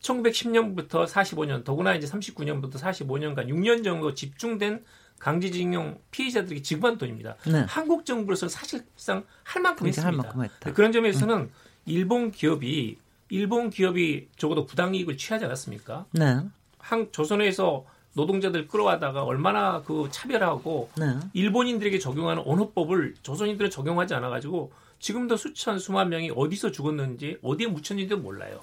[0.00, 4.84] 1910년부터 45년, 더구나 이제 39년부터 45년간 6년 정도 집중된
[5.18, 7.36] 강제징용 피해자들에게 지급한 돈입니다.
[7.46, 7.64] 네.
[7.68, 10.34] 한국 정부로서는 사실상 할 만큼 그렇게 할 했습니다.
[10.34, 10.72] 만큼 했다.
[10.72, 11.50] 그런 점에서는
[11.86, 16.06] 일본 기업이 일본 기업이 적어도 부당이익을 취하지 않았습니까?
[16.12, 16.40] 네.
[16.78, 17.84] 한 조선에서
[18.16, 21.06] 노동자들 끌어와다가 얼마나 그 차별하고 네.
[21.34, 28.60] 일본인들에게 적용하는 언어법을 조선인들은 적용하지 않아가지고 지금도 수천 수만 명이 어디서 죽었는지 어디에 묻혔는지도 몰라요.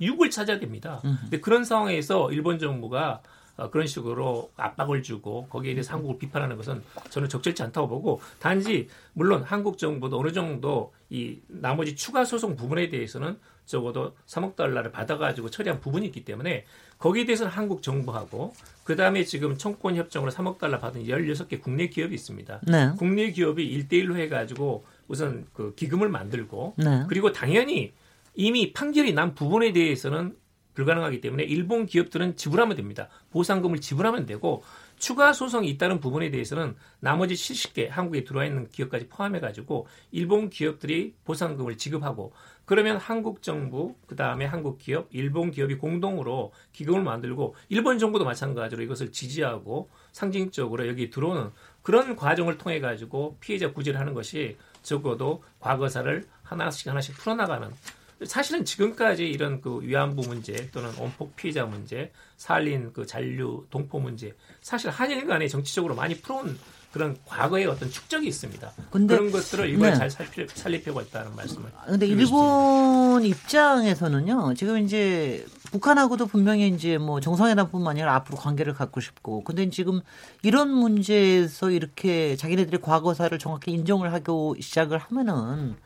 [0.00, 1.00] 육을 찾아야 됩니다.
[1.04, 1.16] 음.
[1.22, 3.22] 근데 그런 상황에서 일본 정부가
[3.56, 8.88] 어, 그런 식으로 압박을 주고 거기에 대해서 한국을 비판하는 것은 저는 적절치 않다고 보고 단지
[9.14, 15.50] 물론 한국 정부도 어느 정도 이 나머지 추가 소송 부분에 대해서는 적어도 3억 달러를 받아가지고
[15.50, 16.64] 처리한 부분이 있기 때문에
[16.98, 22.14] 거기에 대해서는 한국 정부하고 그 다음에 지금 청권 협정으로 3억 달러 받은 16개 국내 기업이
[22.14, 22.60] 있습니다.
[22.66, 22.92] 네.
[22.96, 27.04] 국내 기업이 1대1로 해가지고 우선 그 기금을 만들고 네.
[27.08, 27.92] 그리고 당연히
[28.34, 30.36] 이미 판결이 난 부분에 대해서는
[30.74, 33.08] 불가능하기 때문에 일본 기업들은 지불하면 됩니다.
[33.30, 34.62] 보상금을 지불하면 되고
[34.98, 41.14] 추가 소송이 있다는 부분에 대해서는 나머지 70개 한국에 들어와 있는 기업까지 포함해 가지고 일본 기업들이
[41.24, 42.32] 보상금을 지급하고
[42.64, 48.82] 그러면 한국 정부 그 다음에 한국 기업, 일본 기업이 공동으로 기금을 만들고 일본 정부도 마찬가지로
[48.82, 51.50] 이것을 지지하고 상징적으로 여기 들어오는
[51.82, 57.70] 그런 과정을 통해 가지고 피해자 구제를 하는 것이 적어도 과거사를 하나씩 하나씩 풀어나가는
[58.24, 64.34] 사실은 지금까지 이런 그 위안부 문제 또는 원폭 피해자 문제, 살린 그 잔류 동포 문제
[64.62, 66.58] 사실 한일 간에 정치적으로 많이 풀어온
[66.92, 68.72] 그런 과거의 어떤 축적이 있습니다.
[68.90, 69.96] 그런 것들을 이번에 네.
[69.96, 71.70] 잘 살릴 필요가 있다는 말씀을.
[71.84, 79.44] 근데 일본 입장에서는요, 지금 이제 북한하고도 분명히 이제 뭐 정상회담뿐만 아니라 앞으로 관계를 갖고 싶고,
[79.44, 80.00] 근데 지금
[80.42, 85.76] 이런 문제에서 이렇게 자기네들의 과거사를 정확히 인정을 하고 시작을 하면은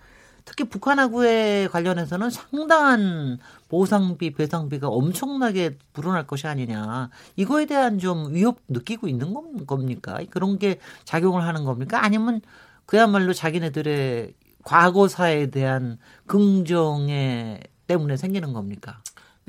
[0.45, 7.11] 특히 북한하고의 관련해서는 상당한 보상비, 배상비가 엄청나게 불어날 것이 아니냐.
[7.37, 10.19] 이거에 대한 좀 위협 느끼고 있는 건- 겁니까?
[10.31, 12.05] 그런 게 작용을 하는 겁니까?
[12.05, 12.41] 아니면
[12.87, 19.01] 그야말로 자기네들의 과거사에 대한 긍정에 때문에 생기는 겁니까?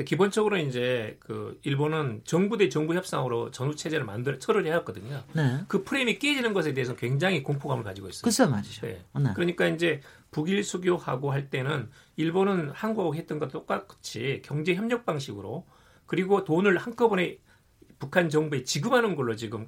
[0.03, 5.23] 기본적으로 이제 그 일본은 정부 대 정부 협상으로 전후 체제를 만들 처리를 해왔거든요.
[5.33, 5.59] 네.
[5.67, 8.21] 그 프레임이 깨지는 것에 대해서 굉장히 공포감을 가지고 있어요.
[8.23, 8.85] 글쎄 말이죠.
[8.85, 9.03] 네.
[9.19, 9.31] 네.
[9.35, 15.65] 그러니까 이제 북일 수교하고 할 때는 일본은 한국하고 했던 것과 똑같이 경제 협력 방식으로
[16.05, 17.37] 그리고 돈을 한꺼번에
[17.99, 19.67] 북한 정부에 지급하는 걸로 지금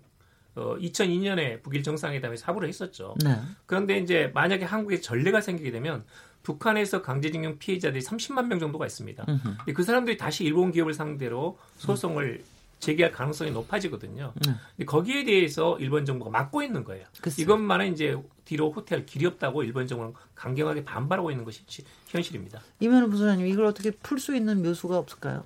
[0.55, 3.15] 어, 2002년에 북일 정상회담에서 합의를 했었죠.
[3.23, 3.39] 네.
[3.65, 6.05] 그런데 이제 만약에 한국에 전례가 생기게 되면
[6.43, 9.25] 북한에서 강제징용 피해자들이 30만 명 정도가 있습니다.
[9.25, 12.43] 근데 그 사람들이 다시 일본 기업을 상대로 소송을
[12.79, 14.33] 제기할 가능성이 높아지거든요.
[14.45, 14.51] 네.
[14.75, 17.05] 근데 거기에 대해서 일본 정부가 막고 있는 거예요.
[17.21, 17.43] 글쎄요.
[17.45, 22.59] 이것만은 이제 뒤로 호텔 길이 없다고 일본 정부는 강경하게 반발하고 있는 것이 시- 현실입니다.
[22.81, 25.45] 이면은 부소장님 이걸 어떻게 풀 수 있는 묘수가 없을까요?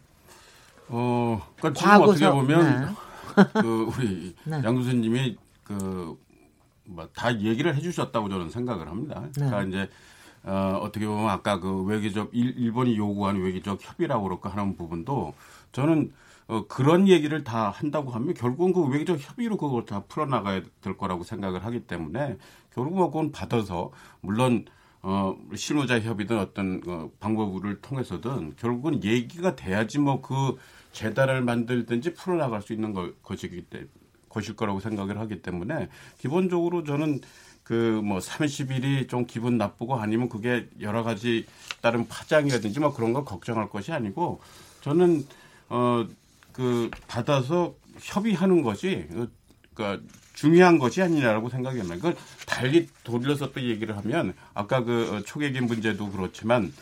[0.88, 2.96] 어, 그러니까 지금 어떻게 보면
[3.36, 3.44] 네.
[3.62, 4.62] 그 우리 네.
[4.64, 5.38] 양 교수님이
[6.86, 9.24] 그뭐다 얘기를 해주셨다고 저는 생각을 합니다.
[9.36, 9.70] 그러니까 네.
[9.70, 9.90] 이제
[10.48, 15.34] 어, 어떻게 보면 아까 그 외교적 일, 일본이 요구하는 외교적 협의라고 그럴까 하는 부분도
[15.72, 16.12] 저는
[16.48, 21.24] 어, 그런 얘기를 다 한다고 하면 결국은 그 외교적 협의로 그걸 다 풀어나가야 될 거라고
[21.24, 22.38] 생각을 하기 때문에
[22.74, 24.66] 결국은 뭐 그건 받아서 물론
[25.02, 30.58] 어, 실무자 협의든 어떤 어, 방법을 통해서든 결국은 얘기가 돼야지 뭐 그
[30.98, 33.86] 재단을 만들든지 풀어나갈 수 있는 걸, 것이기 때,
[34.30, 37.22] 것일 거라고 생각을 하기 때문에 기본적으로 저는
[37.68, 41.46] 그 뭐 30일이 좀 기분 나쁘고 아니면 그게 여러 가지
[41.82, 44.42] 다른 파장이라든지 뭐 그런 걸 걱정할 것이 아니고
[44.82, 45.26] 저는
[45.70, 46.06] 어
[46.58, 49.28] 그 받아서 협의하는 것이 어,
[49.76, 50.04] 그러니까
[50.34, 51.96] 중요한 것이 아니냐라고 생각이 납니다.
[51.98, 52.16] 그걸
[52.48, 56.74] 달리 돌려서 또 얘기를 하면 아까 그 어, 초계기 문제도 그렇지만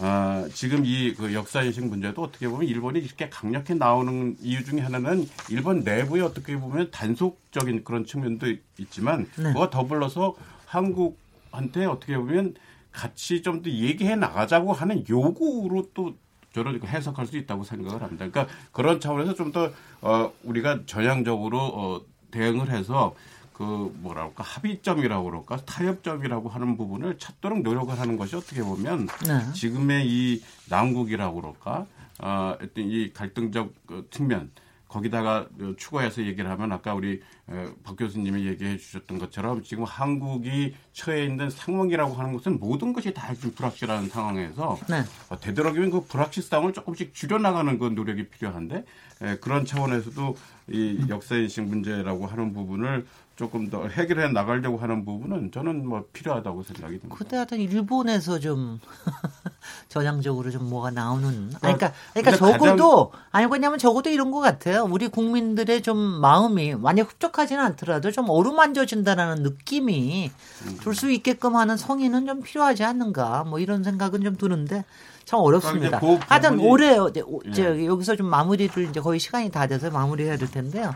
[0.00, 5.28] 어, 지금 이 그 역사인식 문제도 어떻게 보면 일본이 이렇게 강력히 나오는 이유 중에 하나는
[5.50, 8.46] 일본 내부에 어떻게 보면 단속적인 그런 측면도
[8.78, 9.52] 있지만 네.
[9.52, 12.54] 그와 더불어서 한국한테 어떻게 보면
[12.92, 16.14] 같이 좀 더 얘기해 나가자고 하는 요구로 또
[16.54, 18.28] 저는 해석할 수 있다고 생각을 합니다.
[18.28, 23.14] 그러니까 그런 차원에서 좀더 어, 우리가 전향적으로 어, 대응을 해서
[23.58, 29.52] 그 뭐랄까 합의점이라고 그럴까 타협점이라고 하는 부분을 찾도록 노력을 하는 것이 어떻게 보면 네.
[29.52, 31.86] 지금의 이 난국이라고 그럴까
[32.20, 34.52] 어, 어떤 이 갈등적 그 측면
[34.86, 40.76] 거기다가 어, 추가해서 얘기를 하면 아까 우리 어, 박 교수님이 얘기해 주셨던 것처럼 지금 한국이
[40.92, 45.02] 처해 있는 상황이라고 하는 것은 모든 것이 다 지금 불확실한 상황에서 네.
[45.30, 48.84] 어, 되도록이면 그 불확실성을 조금씩 줄여나가는 그 노력이 필요한데
[49.22, 50.36] 에, 그런 차원에서도
[50.70, 53.04] 이 역사인식 문제라고 하는 부분을
[53.38, 57.14] 조금 더 해결해 나가려고 하는 부분은 저는 뭐 필요하다고 생각이 듭니다.
[57.16, 58.80] 그때 하여튼 일본에서 좀
[59.88, 61.28] 전향적으로 좀 뭐가 나오는.
[61.28, 64.82] 아니, 그러니까, 그러니까 적어도 가장- 아니 왜냐면 적어도 이런 것 같아요.
[64.90, 70.32] 우리 국민들의 좀 마음이 만약 흡족하지는 않더라도 좀 어루만져진다라는 느낌이
[70.66, 70.78] 음.
[70.82, 73.44] 줄수 있게끔 하는 성의는 좀 필요하지 않는가.
[73.44, 74.84] 뭐 이런 생각은 좀 드는데
[75.24, 76.00] 참 어렵습니다.
[76.00, 77.52] 그러니까 이제 그 하여튼 부분이- 올해 어, 오- 예.
[77.52, 80.92] 저 여기서 좀 마무리를 이제 거의 시간이 다 돼서 마무리해야 될 텐데요.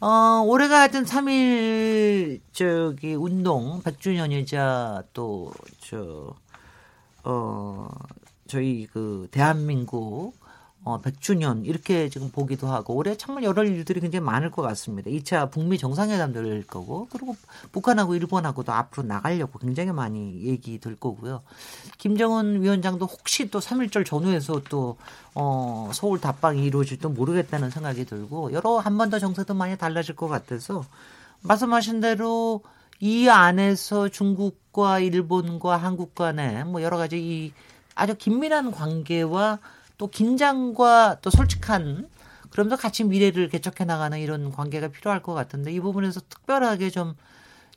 [0.00, 6.34] 어, 올해가 하여튼 3일 저기 운동 100주년이자 또 저
[7.24, 7.88] 어
[8.46, 10.34] 저희 그 대한민국
[10.86, 15.10] 어 100주년 이렇게 지금 보기도 하고 올해 정말 여러 일들이 굉장히 많을 것 같습니다.
[15.10, 17.34] 2차 북미 정상회담도 열 거고 그리고
[17.72, 21.42] 북한하고 일본하고도 앞으로 나가려고 굉장히 많이 얘기 될 거고요.
[21.98, 24.96] 김정은 위원장도 혹시 또 3.1절 전후에서 또
[25.34, 30.84] 어, 서울 답방이 이루어질지도 모르겠다는 생각이 들고 여러 한번더 정세도 많이 달라질 것 같아서
[31.42, 32.62] 말씀하신 대로
[33.00, 37.52] 이 안에서 중국과 일본과 한국 간에 뭐 여러 가지 이
[37.96, 39.58] 아주 긴밀한 관계와
[39.98, 42.08] 또 긴장과 또 솔직한
[42.50, 47.14] 그러면서 같이 미래를 개척해 나가는 이런 관계가 필요할 것 같은데 이 부분에서 특별하게 좀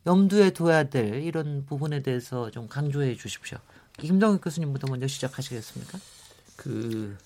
[0.05, 3.57] 염두에 둬야 될 이런 부분에 대해서 좀 강조해 주십시오.
[3.97, 5.99] 김동익 교수님부터 먼저 시작하시겠습니까?
[6.55, 7.17] 그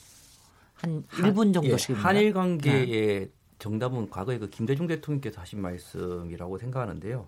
[0.83, 7.25] 한 1분 정도씩 예, 한일 관계의 정답은 과거에 그 김대중 대통령께서 하신 말씀이라고 생각하는데요.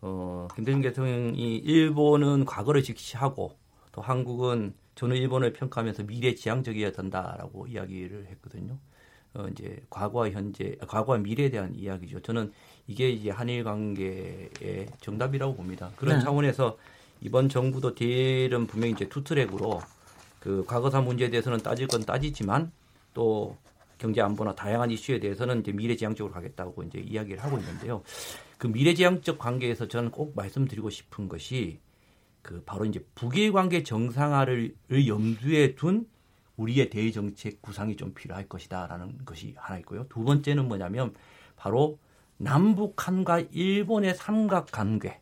[0.00, 3.58] 어, 김대중 대통령이 일본은 과거를 직시하고
[3.94, 8.76] 또 한국은 저는 일본을 평가하면서 미래 지향적이어야 된다라고 이야기를 했거든요.
[9.34, 12.20] 어, 이제 과거와 현재, 과거와 미래에 대한 이야기죠.
[12.20, 12.52] 저는
[12.88, 15.90] 이게 이제 한일 관계의 정답이라고 봅니다.
[15.94, 16.24] 그런 네.
[16.24, 16.76] 차원에서
[17.20, 19.80] 이번 정부도 대일은 분명히 이제 투트랙으로
[20.40, 22.72] 그 과거사 문제에 대해서는 따질 건 따지지만
[23.14, 23.56] 또
[23.98, 28.02] 경제 안보나 다양한 이슈에 대해서는 이제 미래지향적으로 가겠다고 이제 이야기를 하고 있는데요.
[28.58, 31.78] 그 미래지향적 관계에서 저는 꼭 말씀드리고 싶은 것이
[32.44, 36.06] 그 바로 이제 북일 관계 정상화를 을 염두에 둔
[36.56, 40.06] 우리의 대외 정책 구상이 좀 필요할 것이다라는 것이 하나 있고요.
[40.08, 41.14] 두 번째는 뭐냐면
[41.56, 41.98] 바로
[42.36, 45.20] 남북한과 일본의 삼각 관계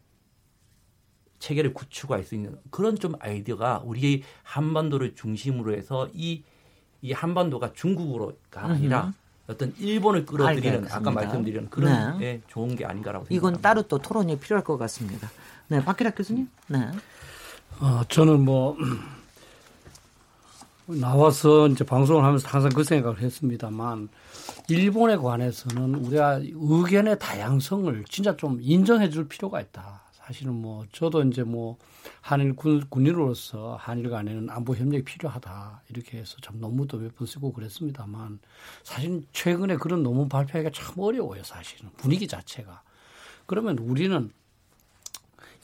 [1.39, 6.43] 체계를 구축할 수 있는 그런 좀 아이디어가 우리의 한반도를 중심으로 해서 이,
[7.03, 9.13] 이 한반도가 중국으로가 아니라 음흠.
[9.47, 10.97] 어떤 일본을 끌어들이는 알겠습니다.
[10.97, 12.27] 아까 말씀드린 그런 네.
[12.27, 13.35] 예, 좋은 게 아닌가라고 생각합니다.
[13.35, 15.31] 이건 따로 또 토론이 필요할 것 같습니다.
[15.73, 16.51] 네, 박기락 교수님.
[16.69, 16.87] 네.
[17.81, 18.77] 어, 저는 뭐
[20.85, 24.11] 나와서 이제 방송을 하면서 항상 그 생각을 했습니다만
[24.69, 30.03] 일본에 관해서는 우리가 의견의 다양성을 진짜 좀 인정해 줄 필요가 있다.
[30.13, 31.79] 사실은 뭐 저도 이제 뭐
[32.21, 35.85] 한일 군, 군인으로서 한일 간에는 안보 협력이 필요하다.
[35.89, 38.41] 이렇게 해서 참 논문도 몇 번 쓰고 그랬습니다만
[38.85, 41.43] 사실 최근에 그런 논문 발표하기가 참 어려워요.
[41.45, 42.83] 사실은 분위기 자체가.
[43.47, 44.31] 그러면 우리는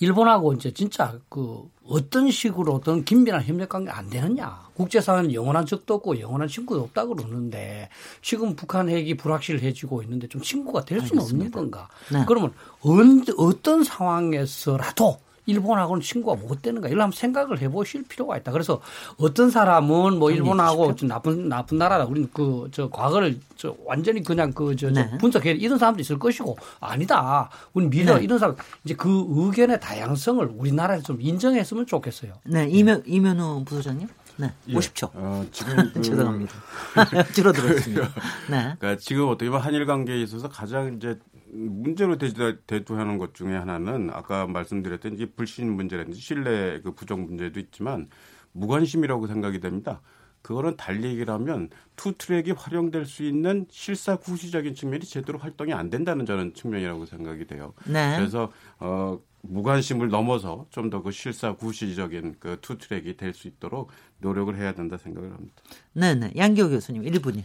[0.01, 4.69] 일본하고 이제 진짜 그 어떤 식으로 어떤 긴밀한 협력 관계 안 되느냐.
[4.75, 7.89] 국제사회는 영원한 적도 없고 영원한 친구도 없다 그러는데
[8.23, 11.51] 지금 북한 핵이 불확실해지고 있는데 좀 친구가 될 수는 없는.
[11.51, 11.89] 건가.
[12.13, 12.25] 네.
[12.27, 15.19] 그러면 언, 어떤 상황에서라도
[15.49, 18.53] 일본하고는 친구가 못 되는 가 이런 한번 생각을 해보실 필요가 있다.
[18.53, 18.81] 그래서
[19.17, 22.05] 어떤 사람은 뭐 일본하고 좀 나쁜 나쁜 나라다.
[22.05, 25.11] 우리는 그 저 과거를 저 완전히 그냥 그저 네.
[25.19, 27.49] 분석해 이런 사람도 있을 것이고 아니다.
[27.73, 28.23] 우리 미래 네.
[28.23, 32.35] 이런 사람 이제 그 의견의 다양성을 우리나라에서 좀 인정했으면 좋겠어요.
[32.45, 34.07] 네, 이면 이면우 부소장님.
[34.37, 34.75] 네, 예.
[34.75, 35.11] 50초.
[35.15, 36.53] 어, 지금 그- 죄송합니다.
[37.35, 38.03] 줄어들었습니다.
[38.51, 38.75] 네.
[38.79, 41.19] 그러니까 지금 어떻게 보면 한일 관계에 있어서 가장 이제
[41.53, 47.59] 문제로 대두- 대두하는 것 중에 하나는 아까 말씀드렸던 이제 불신 문제라든지 신뢰 그 부정 문제도
[47.61, 48.09] 있지만
[48.53, 50.01] 무관심이라고 생각이 됩니다.
[50.43, 55.91] 그거는 달리 얘기를 하면 two track이 활용될 수 있는 실사 구시적인 측면이 제대로 활동이 안
[55.91, 57.75] 된다는 저는 측면이라고 생각이 돼요.
[57.87, 58.15] 네.
[58.17, 63.91] 그래서 어 무관심을 넘어서 좀 더 그 실사 구시적인 그 two track이 될 수 있도록
[64.21, 65.55] 노력을 해야 된다 생각을 합니다.
[65.93, 66.33] 네, 네.
[66.37, 67.45] 양기호 교수님 1분이.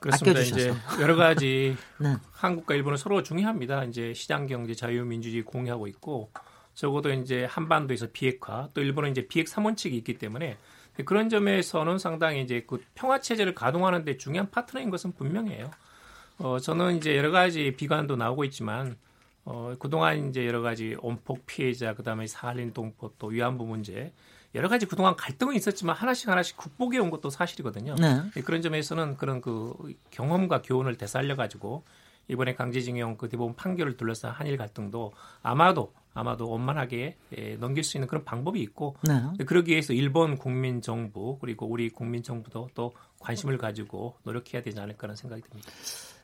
[0.00, 0.40] 그렇습니다.
[0.40, 1.02] 이제 아껴주셔서.
[1.02, 2.16] 여러 가지 네.
[2.32, 3.84] 한국과 일본은 서로 중요합니다.
[3.84, 6.30] 이제 시장 경제, 자유민주주의 공유하고 있고
[6.74, 10.56] 적어도 이제 한반도에서 비핵화 또 일본은 이제 비핵 삼원칙이 있기 때문에
[11.04, 15.70] 그런 점에서는 상당히 이제 그 평화 체제를 가동하는 데 중요한 파트너인 것은 분명해요.
[16.38, 18.96] 어 저는 이제 여러 가지 비관도 나오고 있지만
[19.44, 24.12] 어 그동안 이제 여러 가지 온폭 피해자 그다음에 사할린 동포 또 위안부 문제
[24.54, 27.94] 여러 가지 그동안 갈등은 있었지만 하나씩 하나씩 극복해 온 것도 사실이거든요.
[27.96, 28.22] 네.
[28.36, 29.74] 예, 그런 점에서는 그런 그
[30.10, 31.84] 경험과 교훈을 되살려 가지고
[32.28, 38.08] 이번에 강제징용 그 대법원 판결을 둘러싼 한일 갈등도 아마도 아마도 원만하게 예, 넘길 수 있는
[38.08, 39.44] 그런 방법이 있고 네.
[39.44, 45.16] 그러기 위해서 일본 국민 정부 그리고 우리 국민 정부도 또 관심을 가지고 노력해야 되지 않을까라는
[45.16, 45.70] 생각이 듭니다.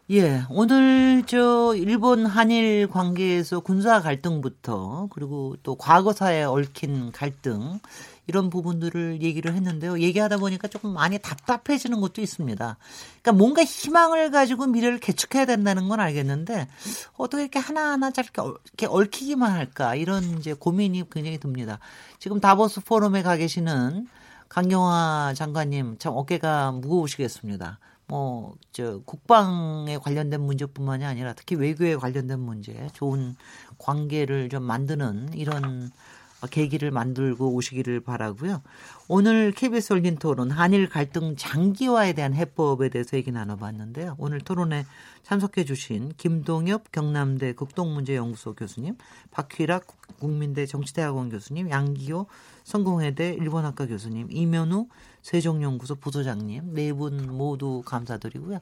[0.08, 7.80] 예, 오늘 저 일본 한일 관계에서 군사 갈등부터 그리고 또 과거사에 얽힌 갈등
[8.26, 10.00] 이런 부분들을 얘기를 했는데요.
[10.00, 12.76] 얘기하다 보니까 조금 많이 답답해지는 것도 있습니다.
[13.22, 16.68] 그러니까 뭔가 희망을 가지고 미래를 개척해야 된다는 건 알겠는데
[17.16, 21.78] 어떻게 이렇게 하나하나 이렇게 얽히기만 할까 이런 이제 고민이 굉장히 듭니다.
[22.18, 24.08] 지금 다보스 포럼에 가 계시는
[24.48, 27.78] 강경화 장관님 참 어깨가 무거우시겠습니다.
[28.08, 33.34] 뭐, 저, 국방에 관련된 문제뿐만이 아니라 특히 외교에 관련된 문제, 좋은
[33.78, 35.90] 관계를 좀 만드는 이런
[36.47, 38.62] 계기를 만들고 오시기를 바라고요.
[39.09, 44.16] 오늘 KBS 열린 토론 한일 갈등 장기화에 대한 해법에 대해서 얘기 나눠봤는데요.
[44.18, 44.84] 오늘 토론에
[45.22, 48.97] 참석해 주신 김동엽 경남대 극동문제연구소 교수님,
[49.30, 49.86] 박휘락
[50.18, 52.26] 국민대 정치대학원 교수님, 양기호
[52.64, 54.88] 성공회대 일본학과 교수님, 이면우
[55.22, 58.61] 세종연구소 부소장님 네 분 모두 감사드리고요.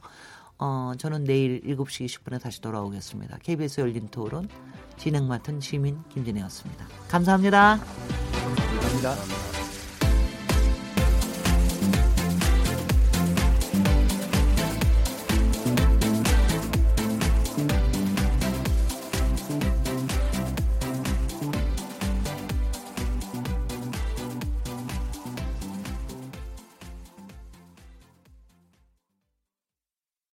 [0.59, 3.39] 어, 저는 내일 7시 20분에 다시 돌아오겠습니다.
[3.43, 4.49] KBS 열린 토론
[4.97, 6.87] 진행 맡은 시민 김진혜였습니다.
[7.09, 7.79] 감사합니다.
[7.81, 9.54] 감사합니다.